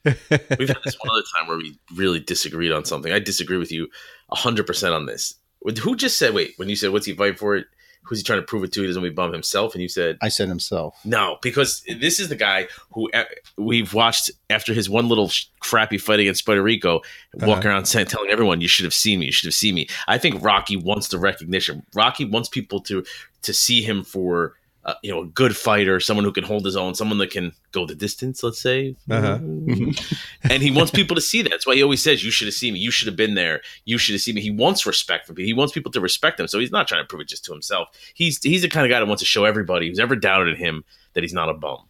We've 0.05 0.15
had 0.29 0.77
this 0.85 0.95
one 0.99 1.09
other 1.11 1.23
time 1.35 1.47
where 1.47 1.57
we 1.57 1.77
really 1.95 2.19
disagreed 2.19 2.71
on 2.71 2.85
something. 2.85 3.11
I 3.11 3.17
disagree 3.19 3.57
with 3.57 3.71
you 3.71 3.87
100% 4.31 4.93
on 4.95 5.07
this. 5.07 5.33
Who 5.81 5.95
just 5.95 6.17
said, 6.19 6.33
wait, 6.35 6.53
when 6.57 6.69
you 6.69 6.75
said, 6.75 6.91
what's 6.91 7.07
he 7.07 7.13
fighting 7.13 7.35
for? 7.37 7.63
Who's 8.07 8.19
he 8.19 8.23
trying 8.23 8.39
to 8.39 8.45
prove 8.45 8.63
it 8.63 8.71
to? 8.73 8.81
He 8.81 8.87
doesn't 8.87 9.01
want 9.01 9.15
to 9.15 9.21
be 9.29 9.31
himself. 9.33 9.73
And 9.73 9.81
you 9.81 9.89
said, 9.89 10.17
I 10.21 10.29
said 10.29 10.47
himself. 10.47 10.97
no, 11.05 11.37
because 11.41 11.83
this 11.99 12.19
is 12.19 12.29
the 12.29 12.35
guy 12.35 12.67
who 12.93 13.09
uh, 13.11 13.23
we've 13.57 13.93
watched 13.93 14.31
after 14.49 14.73
his 14.73 14.89
one 14.89 15.07
little 15.09 15.29
crappy 15.59 15.97
fight 15.97 16.19
against 16.19 16.45
Puerto 16.45 16.61
Rico, 16.63 17.01
walk 17.35 17.59
Uh-huh. 17.59 17.69
around 17.69 17.85
saying, 17.85 18.07
telling 18.07 18.29
everyone, 18.29 18.61
"You 18.61 18.67
should 18.67 18.85
have 18.85 18.93
seen 18.93 19.19
me. 19.19 19.27
You 19.27 19.31
should 19.31 19.47
have 19.47 19.53
seen 19.55 19.75
me." 19.75 19.87
I 20.07 20.17
think 20.17 20.43
Rocky 20.43 20.75
wants 20.77 21.07
the 21.09 21.17
recognition. 21.19 21.83
Rocky 21.93 22.25
wants 22.25 22.49
people 22.49 22.79
to 22.81 23.03
to 23.43 23.53
see 23.53 23.81
him 23.81 24.03
for 24.03 24.55
uh, 24.87 24.93
you 25.03 25.11
know 25.11 25.21
a 25.21 25.27
good 25.27 25.55
fighter, 25.55 25.99
someone 25.99 26.23
who 26.23 26.31
can 26.31 26.43
hold 26.45 26.63
his 26.65 26.75
own, 26.77 26.95
someone 26.95 27.17
that 27.17 27.29
can 27.29 27.51
go 27.73 27.85
the 27.85 27.93
distance. 27.93 28.41
Let's 28.41 28.59
say, 28.59 28.95
Uh-huh. 29.11 29.37
and 30.49 30.63
he 30.63 30.71
wants 30.71 30.91
people 30.91 31.13
to 31.15 31.21
see 31.21 31.41
that. 31.41 31.49
That's 31.49 31.67
why 31.67 31.75
he 31.75 31.83
always 31.83 32.01
says, 32.01 32.23
"You 32.23 32.31
should 32.31 32.47
have 32.47 32.55
seen 32.55 32.73
me. 32.73 32.79
You 32.79 32.89
should 32.89 33.07
have 33.07 33.17
been 33.17 33.35
there. 33.35 33.61
You 33.85 33.97
should 33.97 34.13
have 34.13 34.21
seen 34.21 34.35
me." 34.35 34.41
He 34.41 34.51
wants 34.51 34.85
respect 34.85 35.27
from 35.27 35.35
people. 35.35 35.45
He 35.47 35.53
wants 35.53 35.73
people 35.73 35.91
to 35.91 35.99
respect 36.01 36.39
him. 36.39 36.47
So 36.47 36.57
he's 36.57 36.71
not 36.71 36.87
trying 36.87 37.03
to 37.03 37.07
prove 37.07 37.21
it 37.21 37.27
just 37.27 37.43
to 37.45 37.51
himself. 37.51 37.89
He's 38.13 38.41
he's 38.41 38.61
the 38.61 38.69
kind 38.69 38.85
of 38.85 38.89
guy 38.89 38.99
that 38.99 39.05
wants 39.05 39.21
to 39.21 39.27
show 39.27 39.43
everybody 39.45 39.89
who's 39.89 39.99
ever 39.99 40.15
doubted 40.15 40.57
him 40.57 40.83
that 41.13 41.23
he's 41.23 41.33
not 41.33 41.49
a 41.49 41.53
bum. 41.53 41.83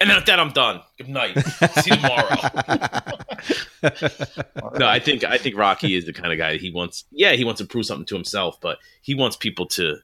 And 0.00 0.10
then 0.10 0.16
with 0.16 0.26
that, 0.26 0.40
I'm 0.40 0.50
done. 0.50 0.80
Good 0.98 1.08
night. 1.08 1.38
See 1.80 1.90
you 1.90 1.96
tomorrow. 1.96 2.36
no, 4.78 4.86
I 4.86 4.98
think 4.98 5.22
I 5.24 5.38
think 5.38 5.56
Rocky 5.56 5.94
is 5.94 6.06
the 6.06 6.12
kind 6.12 6.32
of 6.32 6.38
guy 6.38 6.52
that 6.52 6.60
he 6.60 6.70
wants. 6.72 7.04
Yeah, 7.12 7.32
he 7.32 7.44
wants 7.44 7.60
to 7.60 7.66
prove 7.66 7.86
something 7.86 8.06
to 8.06 8.14
himself, 8.14 8.60
but 8.60 8.78
he 9.00 9.14
wants 9.14 9.36
people 9.36 9.66
to 9.66 9.96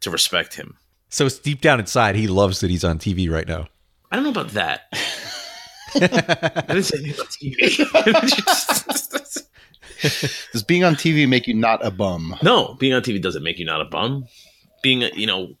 to 0.00 0.10
respect 0.10 0.54
him. 0.54 0.76
So 1.08 1.26
it's 1.26 1.38
deep 1.38 1.60
down 1.60 1.80
inside, 1.80 2.16
he 2.16 2.26
loves 2.26 2.60
that 2.60 2.70
he's 2.70 2.84
on 2.84 2.98
TV 2.98 3.30
right 3.30 3.46
now. 3.46 3.66
I 4.10 4.16
don't 4.16 4.24
know 4.24 4.30
about 4.30 4.50
that. 4.50 4.82
I 5.94 6.64
didn't 6.68 6.82
say 6.84 6.98
anything 6.98 7.14
about 7.14 7.28
TV. 7.28 7.86
Does 10.52 10.62
being 10.62 10.84
on 10.84 10.94
TV 10.94 11.28
make 11.28 11.46
you 11.46 11.54
not 11.54 11.84
a 11.84 11.90
bum? 11.90 12.36
no, 12.42 12.74
being 12.74 12.92
on 12.92 13.02
TV 13.02 13.20
doesn't 13.20 13.42
make 13.42 13.58
you 13.58 13.64
not 13.64 13.80
a 13.80 13.84
bum. 13.86 14.26
Being, 14.82 15.02
a, 15.02 15.10
you 15.14 15.26
know, 15.26 15.54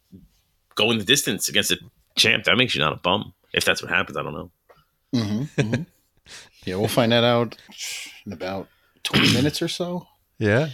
going 0.74 0.98
the 0.98 1.04
distance 1.04 1.48
against 1.48 1.70
a 1.70 1.78
champ 2.16 2.44
that 2.44 2.56
makes 2.56 2.74
you 2.74 2.80
not 2.80 2.92
a 2.92 2.96
bum. 2.96 3.32
If 3.54 3.64
that's 3.64 3.82
what 3.82 3.90
happens, 3.90 4.16
I 4.18 4.22
don't 4.22 4.34
know. 4.34 4.50
Mm-hmm, 5.14 5.82
yeah, 6.64 6.76
we'll 6.76 6.88
find 6.88 7.12
that 7.12 7.24
out 7.24 7.56
in 8.26 8.32
about 8.32 8.68
20 9.04 9.32
minutes 9.32 9.62
or 9.62 9.68
so. 9.68 10.06
Yeah, 10.38 10.68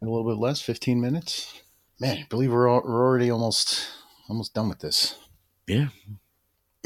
A 0.00 0.04
little 0.04 0.24
bit 0.24 0.38
less, 0.38 0.60
15 0.60 1.00
minutes. 1.00 1.60
Man, 1.98 2.18
I 2.18 2.26
believe 2.30 2.52
we're, 2.52 2.68
al- 2.68 2.82
we're 2.84 3.04
already 3.04 3.30
almost 3.30 3.88
almost 4.30 4.54
done 4.54 4.68
with 4.68 4.78
this. 4.78 5.16
Yeah. 5.66 5.88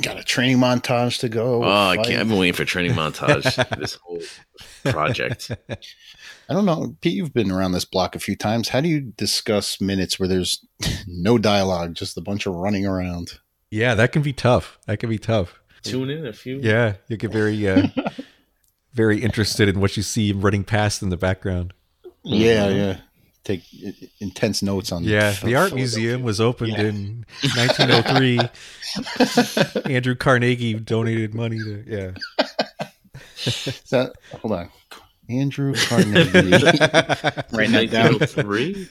Got 0.03 0.19
a 0.19 0.25
training 0.25 0.59
montage 0.59 1.21
to 1.21 1.29
go. 1.29 1.63
Oh, 1.63 1.69
I 1.69 1.97
can't, 1.97 2.21
I've 2.21 2.29
been 2.29 2.39
waiting 2.39 2.55
for 2.55 2.65
training 2.65 2.93
montage. 2.93 3.79
this 3.79 3.95
whole 3.95 4.21
project. 4.91 5.53
I 6.49 6.53
don't 6.53 6.65
know. 6.65 6.97
Pete, 7.01 7.15
you've 7.15 7.33
been 7.33 7.53
around 7.53 7.73
this 7.73 7.85
block 7.85 8.17
a 8.17 8.19
few 8.19 8.35
times. 8.35 8.71
How 8.71 8.81
do 8.81 8.89
you 8.89 9.01
discuss 9.01 9.81
minutes 9.81 10.19
where 10.19 10.29
there's 10.29 10.67
no 11.07 11.39
dialogue, 11.39 11.95
just 11.95 12.17
a 12.17 12.21
bunch 12.21 12.47
of 12.47 12.55
running 12.57 12.87
around? 12.87 13.39
yeah, 13.71 13.95
that 13.95 14.13
can 14.13 14.23
be 14.23 14.33
tough. 14.33 14.79
That 14.87 14.99
can 14.99 15.11
be 15.11 15.19
tough. 15.19 15.61
Tune 15.83 16.09
in 16.09 16.27
a 16.27 16.33
few. 16.33 16.59
Yeah, 16.61 16.95
you 17.09 17.17
get 17.17 17.33
very, 17.33 17.69
uh, 17.69 17.89
very 18.93 19.21
interested 19.21 19.69
in 19.69 19.81
what 19.81 19.97
you 19.97 20.03
see 20.03 20.33
running 20.33 20.65
past 20.65 21.03
in 21.03 21.11
the 21.11 21.17
background. 21.17 21.75
Yeah, 22.23 22.69
yeah. 22.69 22.97
Take 23.45 23.63
intense 24.21 24.63
notes 24.63 24.91
on. 24.91 25.05
Yeah, 25.05 25.33
the 25.43 25.55
art 25.55 25.75
museum 25.75 26.23
was 26.23 26.41
opened 26.41 26.73
Yeah. 26.73 26.85
in 26.85 27.27
1903. 27.57 28.41
Andrew 29.95 30.15
Carnegie 30.15 30.75
donated 30.75 31.35
money 31.35 31.59
to 31.59 31.85
yeah. 31.87 32.13
Is 33.45 33.83
that, 33.91 34.15
hold 34.41 34.55
on. 34.55 34.71
Andrew 35.29 35.75
Carnegie. 35.75 36.15
Writing 37.53 37.73
that 37.73 37.89
down. 37.91 38.19
1903? 38.19 38.89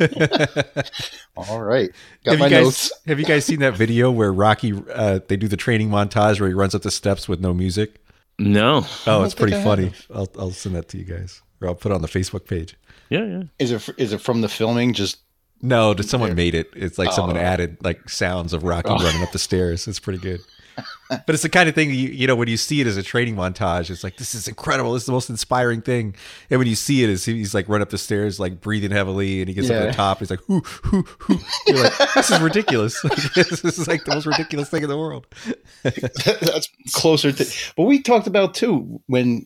All 1.35 1.61
right. 1.61 1.89
Got 2.23 2.31
have 2.33 2.39
my 2.39 2.45
you 2.45 2.51
guys 2.51 2.63
notes. 2.63 2.91
have 3.07 3.19
you 3.19 3.25
guys 3.25 3.45
seen 3.45 3.59
that 3.59 3.75
video 3.75 4.11
where 4.11 4.31
Rocky 4.33 4.73
uh, 4.93 5.19
they 5.27 5.37
do 5.37 5.47
the 5.47 5.57
training 5.57 5.89
montage 5.89 6.39
where 6.39 6.49
he 6.49 6.55
runs 6.55 6.75
up 6.75 6.81
the 6.83 6.91
steps 6.91 7.27
with 7.27 7.39
no 7.39 7.53
music? 7.53 8.03
No. 8.39 8.85
Oh, 9.07 9.23
it's 9.23 9.35
pretty 9.35 9.61
funny. 9.63 9.93
I'll 10.13 10.29
I'll 10.37 10.51
send 10.51 10.75
that 10.75 10.89
to 10.89 10.97
you 10.97 11.03
guys, 11.05 11.41
or 11.61 11.67
I'll 11.69 11.75
put 11.75 11.91
it 11.91 11.95
on 11.95 12.01
the 12.01 12.07
Facebook 12.07 12.47
page. 12.47 12.75
Yeah, 13.09 13.25
yeah. 13.25 13.43
Is 13.59 13.71
it 13.71 13.89
is 13.97 14.13
it 14.13 14.21
from 14.21 14.41
the 14.41 14.49
filming? 14.49 14.93
Just 14.93 15.17
No, 15.61 15.93
just 15.93 16.09
someone 16.09 16.29
There. 16.31 16.35
made 16.35 16.55
it. 16.55 16.69
It's 16.75 16.97
like 16.97 17.11
someone 17.11 17.37
Oh. 17.37 17.41
added 17.41 17.77
like 17.83 18.09
sounds 18.09 18.53
of 18.53 18.63
Rocky 18.63 18.89
Oh. 18.89 18.97
running 19.03 19.21
up 19.23 19.31
the 19.31 19.39
stairs. 19.39 19.87
It's 19.87 19.99
pretty 19.99 20.19
good. 20.19 20.41
But 21.09 21.35
it's 21.35 21.43
the 21.43 21.49
kind 21.49 21.69
of 21.69 21.75
thing 21.75 21.89
you 21.91 22.09
you 22.09 22.25
know 22.25 22.35
when 22.35 22.47
you 22.47 22.57
see 22.57 22.81
it 22.81 22.87
as 22.87 22.97
a 22.97 23.03
training 23.03 23.35
montage, 23.35 23.91
it's 23.91 24.03
like 24.03 24.17
this 24.17 24.33
is 24.33 24.47
incredible. 24.47 24.93
This 24.93 25.03
is 25.03 25.05
the 25.05 25.11
most 25.11 25.29
inspiring 25.29 25.81
thing. 25.83 26.15
And 26.49 26.57
when 26.57 26.67
you 26.67 26.73
see 26.73 27.03
it 27.03 27.09
as 27.11 27.23
he's 27.23 27.53
like 27.53 27.69
run 27.69 27.83
up 27.83 27.91
the 27.91 27.99
stairs, 27.99 28.39
like 28.39 28.61
breathing 28.61 28.89
heavily, 28.89 29.39
and 29.41 29.47
he 29.47 29.53
gets 29.53 29.69
up 29.69 29.79
to 29.81 29.87
the 29.87 29.93
top, 29.93 30.17
he's 30.19 30.31
like, 30.31 30.39
"Hoo 30.47 30.61
hoo 30.61 31.03
hoo." 31.19 31.39
You're 31.67 31.83
like, 31.83 31.95
this 32.15 32.31
is 32.31 32.39
ridiculous. 32.41 33.03
Like, 33.03 33.15
this 33.35 33.63
is 33.63 33.87
like 33.87 34.05
the 34.05 34.15
most 34.15 34.25
ridiculous 34.25 34.69
thing 34.71 34.81
in 34.81 34.89
the 34.89 34.97
world. 34.97 35.27
that's 35.83 36.67
closer 36.93 37.31
to. 37.31 37.45
But 37.77 37.83
we 37.83 38.01
talked 38.01 38.25
about 38.25 38.55
too 38.55 38.99
when 39.05 39.45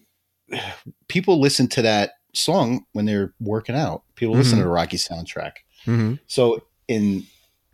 people 1.10 1.42
listen 1.42 1.68
to 1.70 1.82
that 1.82 2.12
song 2.34 2.86
when 2.94 3.06
they're 3.06 3.34
working 3.40 3.76
out. 3.76 4.02
People 4.16 4.36
listen 4.36 4.58
Mhm. 4.58 4.62
to 4.62 4.66
the 4.66 4.72
Rocky 4.72 4.98
soundtrack. 4.98 5.54
Mm-hmm. 5.86 6.16
So 6.28 6.64
in 6.88 7.26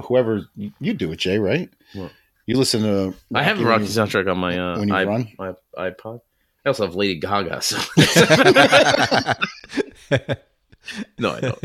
whoever 0.01 0.45
you 0.79 0.93
do 0.93 1.11
it, 1.11 1.17
Jay, 1.19 1.37
right? 1.39 1.69
What? 1.93 2.11
You 2.45 2.57
listen 2.57 2.81
to. 2.81 3.13
I 3.33 3.43
have 3.43 3.57
the 3.57 3.63
when 3.63 3.71
Rocky 3.71 3.83
you- 3.85 3.89
soundtrack 3.89 4.29
on 4.29 4.37
my 4.37 4.57
uh, 4.57 4.79
when 4.79 4.89
you 4.89 4.95
i- 4.95 5.05
run? 5.05 5.29
my 5.37 5.53
iPod. 5.77 6.19
I 6.65 6.69
also 6.69 6.85
have 6.85 6.95
Lady 6.95 7.15
Gaga. 7.19 7.61
So 7.61 7.77
no, 11.17 11.31
I 11.31 11.39
don't. 11.41 11.59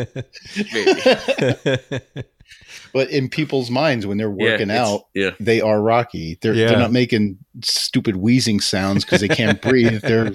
Maybe. 2.94 3.06
but 3.06 3.10
in 3.10 3.28
people's 3.28 3.70
minds, 3.70 4.06
when 4.06 4.18
they're 4.18 4.30
working 4.30 4.70
it's- 4.70 4.78
out, 4.88 5.02
Yeah, 5.14 5.30
they 5.40 5.60
are 5.60 5.80
Rocky. 5.80 6.38
They're 6.40 6.54
Yeah. 6.54 6.68
they're 6.68 6.78
not 6.78 6.92
making 6.92 7.38
stupid 7.62 8.16
wheezing 8.16 8.60
sounds 8.60 9.04
because 9.04 9.20
they 9.20 9.28
can't 9.28 9.60
breathe. 9.60 10.00
They're 10.02 10.32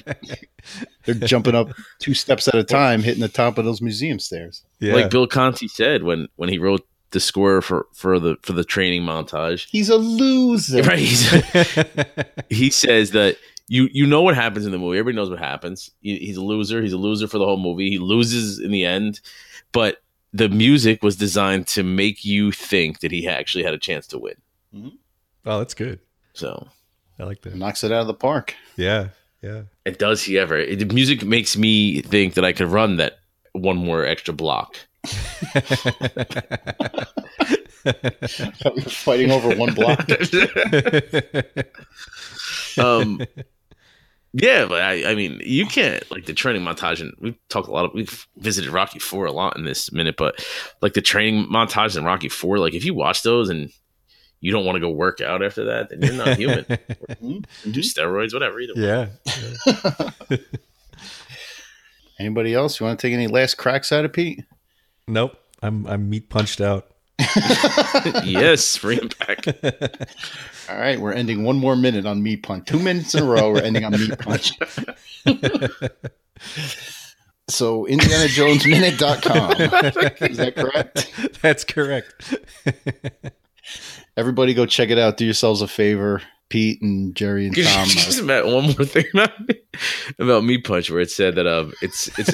they're 1.05 1.15
jumping 1.15 1.55
up 1.55 1.69
two 1.99 2.13
steps 2.13 2.47
at 2.47 2.55
a 2.55 2.63
time, 2.63 3.01
hitting 3.03 3.21
the 3.21 3.27
top 3.27 3.57
of 3.57 3.65
those 3.65 3.81
museum 3.81 4.19
stairs. 4.19 4.63
yeah. 4.79 4.93
like 4.93 5.09
Bill 5.09 5.27
Conti 5.27 5.67
said 5.67 6.03
when 6.03 6.27
when 6.37 6.49
he 6.49 6.57
wrote 6.57 6.85
the 7.11 7.19
score 7.19 7.61
for 7.61 7.85
for 7.93 8.19
the 8.19 8.37
for 8.41 8.53
the 8.53 8.63
training 8.63 9.03
montage. 9.03 9.67
He's 9.69 9.89
a 9.89 9.97
loser. 9.97 10.81
Right, 10.83 10.99
he's, 10.99 11.29
he 12.49 12.69
says 12.69 13.11
that 13.11 13.37
you 13.67 13.89
you 13.91 14.05
know 14.07 14.21
what 14.21 14.35
happens 14.35 14.65
in 14.65 14.71
the 14.71 14.77
movie. 14.77 14.97
Everybody 14.97 15.15
knows 15.17 15.29
what 15.29 15.39
happens. 15.39 15.89
He, 16.01 16.17
he's 16.17 16.37
a 16.37 16.43
loser. 16.43 16.81
He's 16.81 16.93
a 16.93 16.97
loser 16.97 17.27
for 17.27 17.37
the 17.37 17.45
whole 17.45 17.57
movie. 17.57 17.89
He 17.89 17.97
loses 17.99 18.59
in 18.59 18.71
the 18.71 18.85
end, 18.85 19.19
but 19.71 19.97
the 20.33 20.49
music 20.49 21.03
was 21.03 21.15
designed 21.15 21.67
to 21.67 21.83
make 21.83 22.25
you 22.25 22.51
think 22.51 22.99
that 23.01 23.11
he 23.11 23.27
actually 23.27 23.63
had 23.63 23.73
a 23.73 23.77
chance 23.77 24.07
to 24.07 24.17
win. 24.17 24.35
Oh, 25.45 25.59
that's 25.59 25.75
good. 25.75 25.99
So, 26.33 26.67
I 27.19 27.23
like 27.23 27.41
that. 27.41 27.55
Knocks 27.55 27.83
it 27.83 27.91
out 27.91 28.01
of 28.01 28.07
the 28.07 28.13
park. 28.13 28.55
Yeah, 28.75 29.09
yeah. 29.41 29.63
and 29.85 29.97
does 29.97 30.23
he 30.23 30.39
ever? 30.39 30.57
It, 30.57 30.79
the 30.79 30.85
music 30.85 31.23
makes 31.23 31.55
me 31.55 32.01
think 32.01 32.33
that 32.33 32.43
I 32.43 32.53
could 32.53 32.67
run 32.67 32.97
that 32.97 33.19
one 33.51 33.77
more 33.77 34.05
extra 34.05 34.33
block. 34.33 34.77
Fighting 38.87 39.29
over 39.31 39.55
one 39.55 39.73
block. 39.73 40.09
um, 42.77 43.21
yeah, 44.33 44.65
but 44.65 44.81
I, 44.81 45.11
I 45.11 45.15
mean, 45.15 45.39
you 45.43 45.67
can't 45.67 46.09
like 46.11 46.25
the 46.25 46.33
training 46.33 46.63
montage, 46.63 46.99
and 47.01 47.13
we've 47.19 47.37
talked 47.49 47.67
a 47.67 47.71
lot 47.71 47.85
of 47.85 47.93
we've 47.93 48.27
visited 48.37 48.71
Rocky 48.71 48.97
Four 48.97 49.27
a 49.27 49.31
lot 49.31 49.57
in 49.57 49.65
this 49.65 49.91
minute, 49.91 50.15
but 50.17 50.43
like 50.81 50.93
the 50.93 51.01
training 51.01 51.45
montage 51.45 51.95
in 51.95 52.03
Rocky 52.03 52.29
Four, 52.29 52.57
like 52.57 52.73
if 52.73 52.83
you 52.83 52.95
watch 52.95 53.21
those 53.21 53.49
and 53.49 53.71
you 54.41 54.51
don't 54.51 54.65
want 54.65 54.75
to 54.75 54.79
go 54.79 54.89
work 54.89 55.21
out 55.21 55.43
after 55.43 55.63
that, 55.65 55.89
then 55.89 56.01
you're 56.01 56.25
not 56.25 56.37
human. 56.37 56.65
Mm-hmm. 56.65 57.71
Do 57.71 57.79
steroids, 57.81 58.33
whatever. 58.33 58.59
Either 58.59 58.73
yeah. 58.75 60.37
Anybody 62.19 62.55
else? 62.55 62.79
You 62.79 62.87
want 62.87 62.99
to 62.99 63.07
take 63.07 63.13
any 63.13 63.27
last 63.27 63.55
cracks 63.55 63.91
out 63.91 64.03
of 64.03 64.13
Pete? 64.13 64.43
Nope. 65.07 65.37
I'm 65.61 65.85
I'm 65.85 66.09
meat 66.09 66.29
punched 66.29 66.59
out. 66.59 66.92
yes, 68.23 68.77
bring 68.77 68.99
him 68.99 69.09
back. 69.19 69.45
All 70.69 70.77
right, 70.77 70.99
we're 70.99 71.13
ending 71.13 71.43
one 71.43 71.57
more 71.57 71.75
minute 71.75 72.05
on 72.05 72.23
Meat 72.23 72.43
Punch. 72.43 72.67
Two 72.67 72.79
minutes 72.79 73.13
in 73.13 73.23
a 73.23 73.25
row, 73.25 73.51
we're 73.51 73.61
ending 73.61 73.85
on 73.85 73.91
Meat 73.91 74.17
Punch. 74.17 74.51
so, 77.47 77.85
IndianaJonesMinute.com. 77.85 79.51
Is 80.29 80.37
that 80.37 80.55
correct? 80.55 81.11
That's 81.41 81.63
correct. 81.63 82.35
Everybody 84.17 84.53
go 84.53 84.65
check 84.65 84.89
it 84.89 84.97
out. 84.97 85.17
Do 85.17 85.25
yourselves 85.25 85.61
a 85.61 85.67
favor. 85.67 86.21
Pete 86.49 86.81
and 86.83 87.15
Jerry 87.15 87.47
and 87.47 87.55
Tom. 87.55 87.87
just 87.87 88.19
about 88.19 88.45
one 88.45 88.65
more 88.65 88.85
thing 88.85 89.05
about 89.13 89.47
me, 89.47 89.55
about 90.19 90.43
Meat 90.43 90.63
Punch, 90.63 90.91
where 90.91 91.01
it 91.01 91.09
said 91.09 91.35
that 91.35 91.47
um, 91.47 91.73
it's 91.81 92.07
it's 92.19 92.31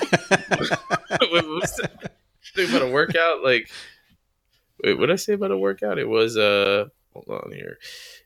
what 1.32 1.48
was 1.48 1.72
the 1.78 2.10
thing 2.54 2.70
about 2.70 2.82
a 2.82 2.92
workout? 2.92 3.44
Like, 3.44 3.70
wait, 4.84 4.98
what 4.98 5.08
did 5.08 5.14
I 5.14 5.18
say 5.18 5.34
about 5.34 5.52
a 5.52 5.58
workout? 5.58 5.98
It 6.00 6.08
was 6.08 6.38
uh, 6.38 6.86
hold 7.14 7.28
on 7.30 7.52
here. 7.52 7.78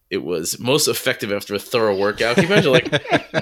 It 0.09 0.23
was 0.23 0.59
most 0.59 0.87
effective 0.87 1.31
after 1.31 1.55
a 1.55 1.59
thorough 1.59 1.97
workout. 1.97 2.35
Can 2.35 2.43
you 2.43 2.51
imagine 2.51 2.71
like 2.71 2.91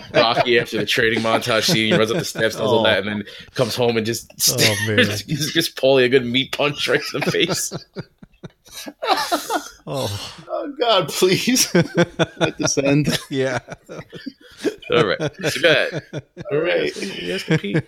Rocky 0.14 0.58
after 0.58 0.78
the 0.78 0.86
training 0.86 1.20
montage 1.20 1.64
scene? 1.70 1.92
He 1.92 1.94
runs 1.98 2.12
up 2.12 2.18
the 2.18 2.24
steps, 2.24 2.56
does 2.56 2.62
all 2.62 2.84
that, 2.84 3.00
and 3.00 3.08
then 3.08 3.24
comes 3.56 3.76
home 3.76 3.98
and 3.98 4.06
just 4.06 4.32
Oh, 4.58 4.76
man. 4.88 4.98
just 5.00 5.28
gives 5.54 5.74
Paulie 5.74 6.06
a 6.06 6.10
good 6.10 6.26
meat 6.26 6.54
punch 6.54 6.88
right 6.88 7.02
to 7.12 7.20
the 7.20 7.30
face. 7.32 7.74
Oh, 9.88 10.32
oh, 10.48 10.74
God, 10.80 11.10
please. 11.10 11.74
Let 11.74 12.58
this 12.58 12.78
end. 12.78 13.18
yeah. 13.30 13.60
All 14.92 15.06
right, 15.06 15.20
so 15.50 15.62
go 15.62 15.70
ahead. 15.72 16.04
All 16.52 16.60
right. 16.60 16.96
Yes, 17.22 17.44
compete. 17.44 17.84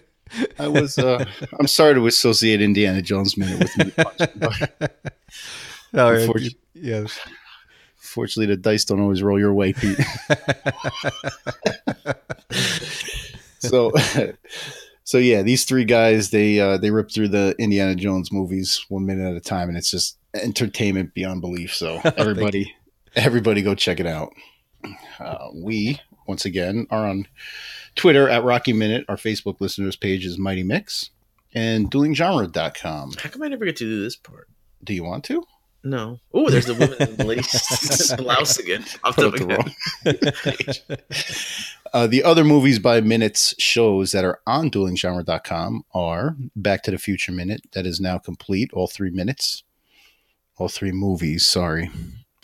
I 0.60 0.68
was, 0.68 0.98
uh, 0.98 1.24
I'm 1.60 1.68
sorry 1.68 1.94
to 1.96 2.08
associate 2.08 2.62
Indiana 2.62 3.02
Jones 3.02 3.38
Minute 3.38 3.60
with 3.60 3.78
me. 3.78 3.92
Punch, 3.92 4.32
but 4.36 4.82
All 5.96 6.12
right. 6.12 6.22
Unfortunately- 6.22 6.58
Yeah. 6.74 7.06
fortunately, 7.98 8.56
the 8.56 8.62
dice 8.62 8.86
don't 8.86 9.00
always 9.00 9.22
roll 9.24 9.40
your 9.40 9.54
way, 9.54 9.74
Pete. 9.74 10.00
so 13.60 13.92
so 15.04 15.18
yeah 15.18 15.42
these 15.42 15.64
three 15.66 15.86
guys 15.86 16.30
they 16.32 16.60
uh 16.60 16.78
they 16.78 16.92
rip 16.92 17.10
through 17.10 17.28
the 17.30 17.56
indiana 17.58 17.96
jones 17.96 18.32
movies 18.32 18.86
one 18.90 19.06
minute 19.06 19.30
at 19.30 19.36
a 19.36 19.40
time 19.42 19.70
and 19.70 19.78
it's 19.78 19.90
just 19.90 20.18
entertainment 20.34 21.14
beyond 21.14 21.40
belief 21.42 21.74
so 21.74 22.00
everybody 22.18 22.74
everybody 23.16 23.62
go 23.62 23.74
check 23.74 24.00
it 24.00 24.06
out 24.06 24.34
uh, 25.20 25.48
we 25.56 26.00
once 26.28 26.44
again 26.46 26.86
are 26.90 27.08
on 27.08 27.26
twitter 27.96 28.28
at 28.30 28.44
rocky 28.44 28.74
minute 28.74 29.06
our 29.10 29.16
facebook 29.18 29.60
listeners 29.60 29.96
page 29.96 30.26
is 30.26 30.38
mighty 30.38 30.64
mick's 30.64 31.10
and 31.56 31.92
duelinggenre.com 31.92 33.12
How 33.22 33.30
come 33.30 33.44
I 33.44 33.48
never 33.48 33.66
get 33.66 33.76
to 33.78 33.84
do 33.84 34.02
this 34.04 34.16
part? 34.16 34.48
do 34.84 34.94
you 34.94 35.04
want 35.04 35.24
to 35.26 35.46
No. 35.84 36.20
Oh, 36.34 36.50
there's 36.50 36.66
the 36.66 36.74
woman 36.74 36.98
in 37.02 37.28
lace 37.28 38.16
blouse 38.18 38.58
again. 38.58 38.84
Popped 39.04 39.18
Put 39.18 39.26
up 39.26 39.34
up 39.34 39.40
the 40.06 40.14
again. 40.16 40.88
wrong 40.90 40.98
Uh, 41.94 42.08
the 42.08 42.24
other 42.24 42.44
movies 42.44 42.80
by 42.80 43.02
minutes 43.02 43.54
shows 43.60 44.14
that 44.14 44.24
are 44.26 44.40
on 44.48 44.72
duelinggenre.com 44.72 45.86
are 45.94 46.36
Back 46.56 46.82
to 46.84 46.92
the 46.92 46.98
Future 46.98 47.32
Minute, 47.32 47.62
that 47.74 47.86
is 47.86 48.00
now 48.02 48.18
complete, 48.18 48.72
all 48.74 48.88
three 48.88 49.12
minutes, 49.12 49.62
all 50.58 50.70
three 50.70 50.92
movies, 50.92 51.46
sorry. 51.46 51.92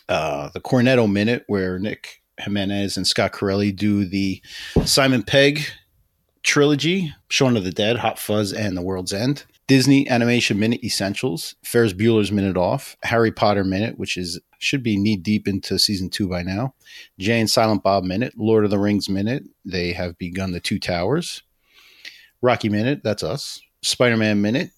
Uh, 0.08 0.50
the 0.50 0.60
Cornetto 0.62 1.12
Minute, 1.12 1.46
where 1.48 1.80
Nick 1.80 2.19
Jimenez 2.42 2.98
and 2.98 3.06
Scott 3.08 3.32
Corelli 3.32 3.72
do 3.72 4.06
the 4.06 4.42
Simon 4.86 5.24
Pegg 5.24 5.62
trilogy, 6.44 7.14
Shaun 7.30 7.58
of 7.58 7.64
the 7.64 7.72
Dead, 7.72 7.98
Hot 7.98 8.18
Fuzz, 8.20 8.54
and 8.54 8.76
The 8.78 8.82
World's 8.82 9.14
End. 9.14 9.46
Disney 9.68 10.10
Animation 10.10 10.58
Minute 10.58 10.84
Essentials, 10.84 11.54
Ferris 11.64 11.94
Bueller's 11.94 12.32
Minute 12.32 12.58
Off, 12.58 12.98
Harry 13.04 13.32
Potter 13.32 13.64
Minute, 13.64 14.00
which 14.00 14.18
is 14.18 14.40
should 14.58 14.82
be 14.84 14.98
knee 14.98 15.16
deep 15.16 15.48
into 15.48 15.78
season 15.80 16.10
two 16.10 16.28
by 16.28 16.42
now. 16.42 16.74
Jay 17.20 17.40
and 17.40 17.50
Silent 17.50 17.84
Bob 17.84 18.04
Minute, 18.04 18.34
Lord 18.36 18.66
of 18.66 18.72
the 18.72 18.80
Rings 18.80 19.08
Minute. 19.10 19.44
They 19.64 19.94
have 19.94 20.18
begun 20.18 20.52
the 20.52 20.60
Two 20.60 20.80
Towers. 20.80 21.44
Rocky 22.42 22.68
Minute, 22.68 23.02
that's 23.04 23.22
us. 23.24 23.62
Spider 23.84 24.18
Man 24.18 24.42
Minute. 24.42 24.72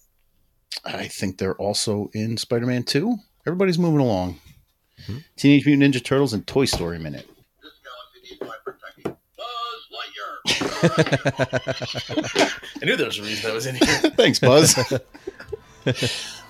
I 0.84 1.08
think 1.08 1.38
they're 1.38 1.56
also 1.56 2.10
in 2.12 2.36
Spider 2.36 2.66
Man 2.66 2.82
2. 2.82 3.16
Everybody's 3.46 3.78
moving 3.78 4.00
along. 4.00 4.38
Mhm. 5.06 5.24
Teenage 5.36 5.66
Mutant 5.66 5.94
Ninja 5.94 6.04
Turtles 6.04 6.32
and 6.32 6.46
Toy 6.46 6.64
Story 6.66 6.98
Minute. 6.98 7.28
I 10.82 12.84
knew 12.84 12.96
there 12.96 13.06
was 13.06 13.18
a 13.18 13.22
reason 13.22 13.50
I 13.50 13.54
was 13.54 13.66
in 13.66 13.76
here. 13.76 13.86
Thanks, 14.16 14.38
Buzz. 14.38 14.76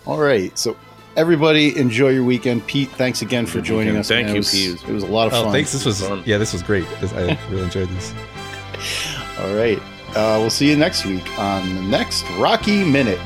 All 0.07 0.19
right. 0.19 0.57
So, 0.59 0.77
everybody, 1.17 1.77
enjoy 1.79 2.11
your 2.11 2.25
weekend. 2.25 2.67
Pete, 2.67 2.91
thanks 2.91 3.23
again 3.23 3.47
for 3.47 3.61
joining 3.61 3.97
us. 3.97 4.09
Thank 4.09 4.27
man. 4.27 4.35
you, 4.35 4.37
It 4.37 4.39
was, 4.41 4.51
Pete. 4.53 4.89
It 4.89 4.93
was 4.93 5.05
a 5.05 5.09
lot 5.09 5.29
of 5.29 5.35
Oh, 5.35 5.45
fun. 5.45 5.53
thanks. 5.53 5.73
This 5.73 5.85
was 5.85 6.07
Fun. 6.07 6.23
yeah, 6.27 6.39
this 6.39 6.53
was 6.53 6.63
great. 6.63 6.87
This, 7.01 7.13
I 7.13 7.39
really 7.51 7.63
enjoyed 7.65 7.89
this. 7.91 8.13
All 9.39 9.55
right. 9.55 9.81
Uh, 10.11 10.37
we'll 10.41 10.51
see 10.51 10.69
you 10.69 10.77
next 10.77 11.05
week 11.07 11.27
on 11.39 11.75
the 11.75 11.83
next 11.83 12.25
Rocky 12.39 12.85
Minute. 12.85 13.21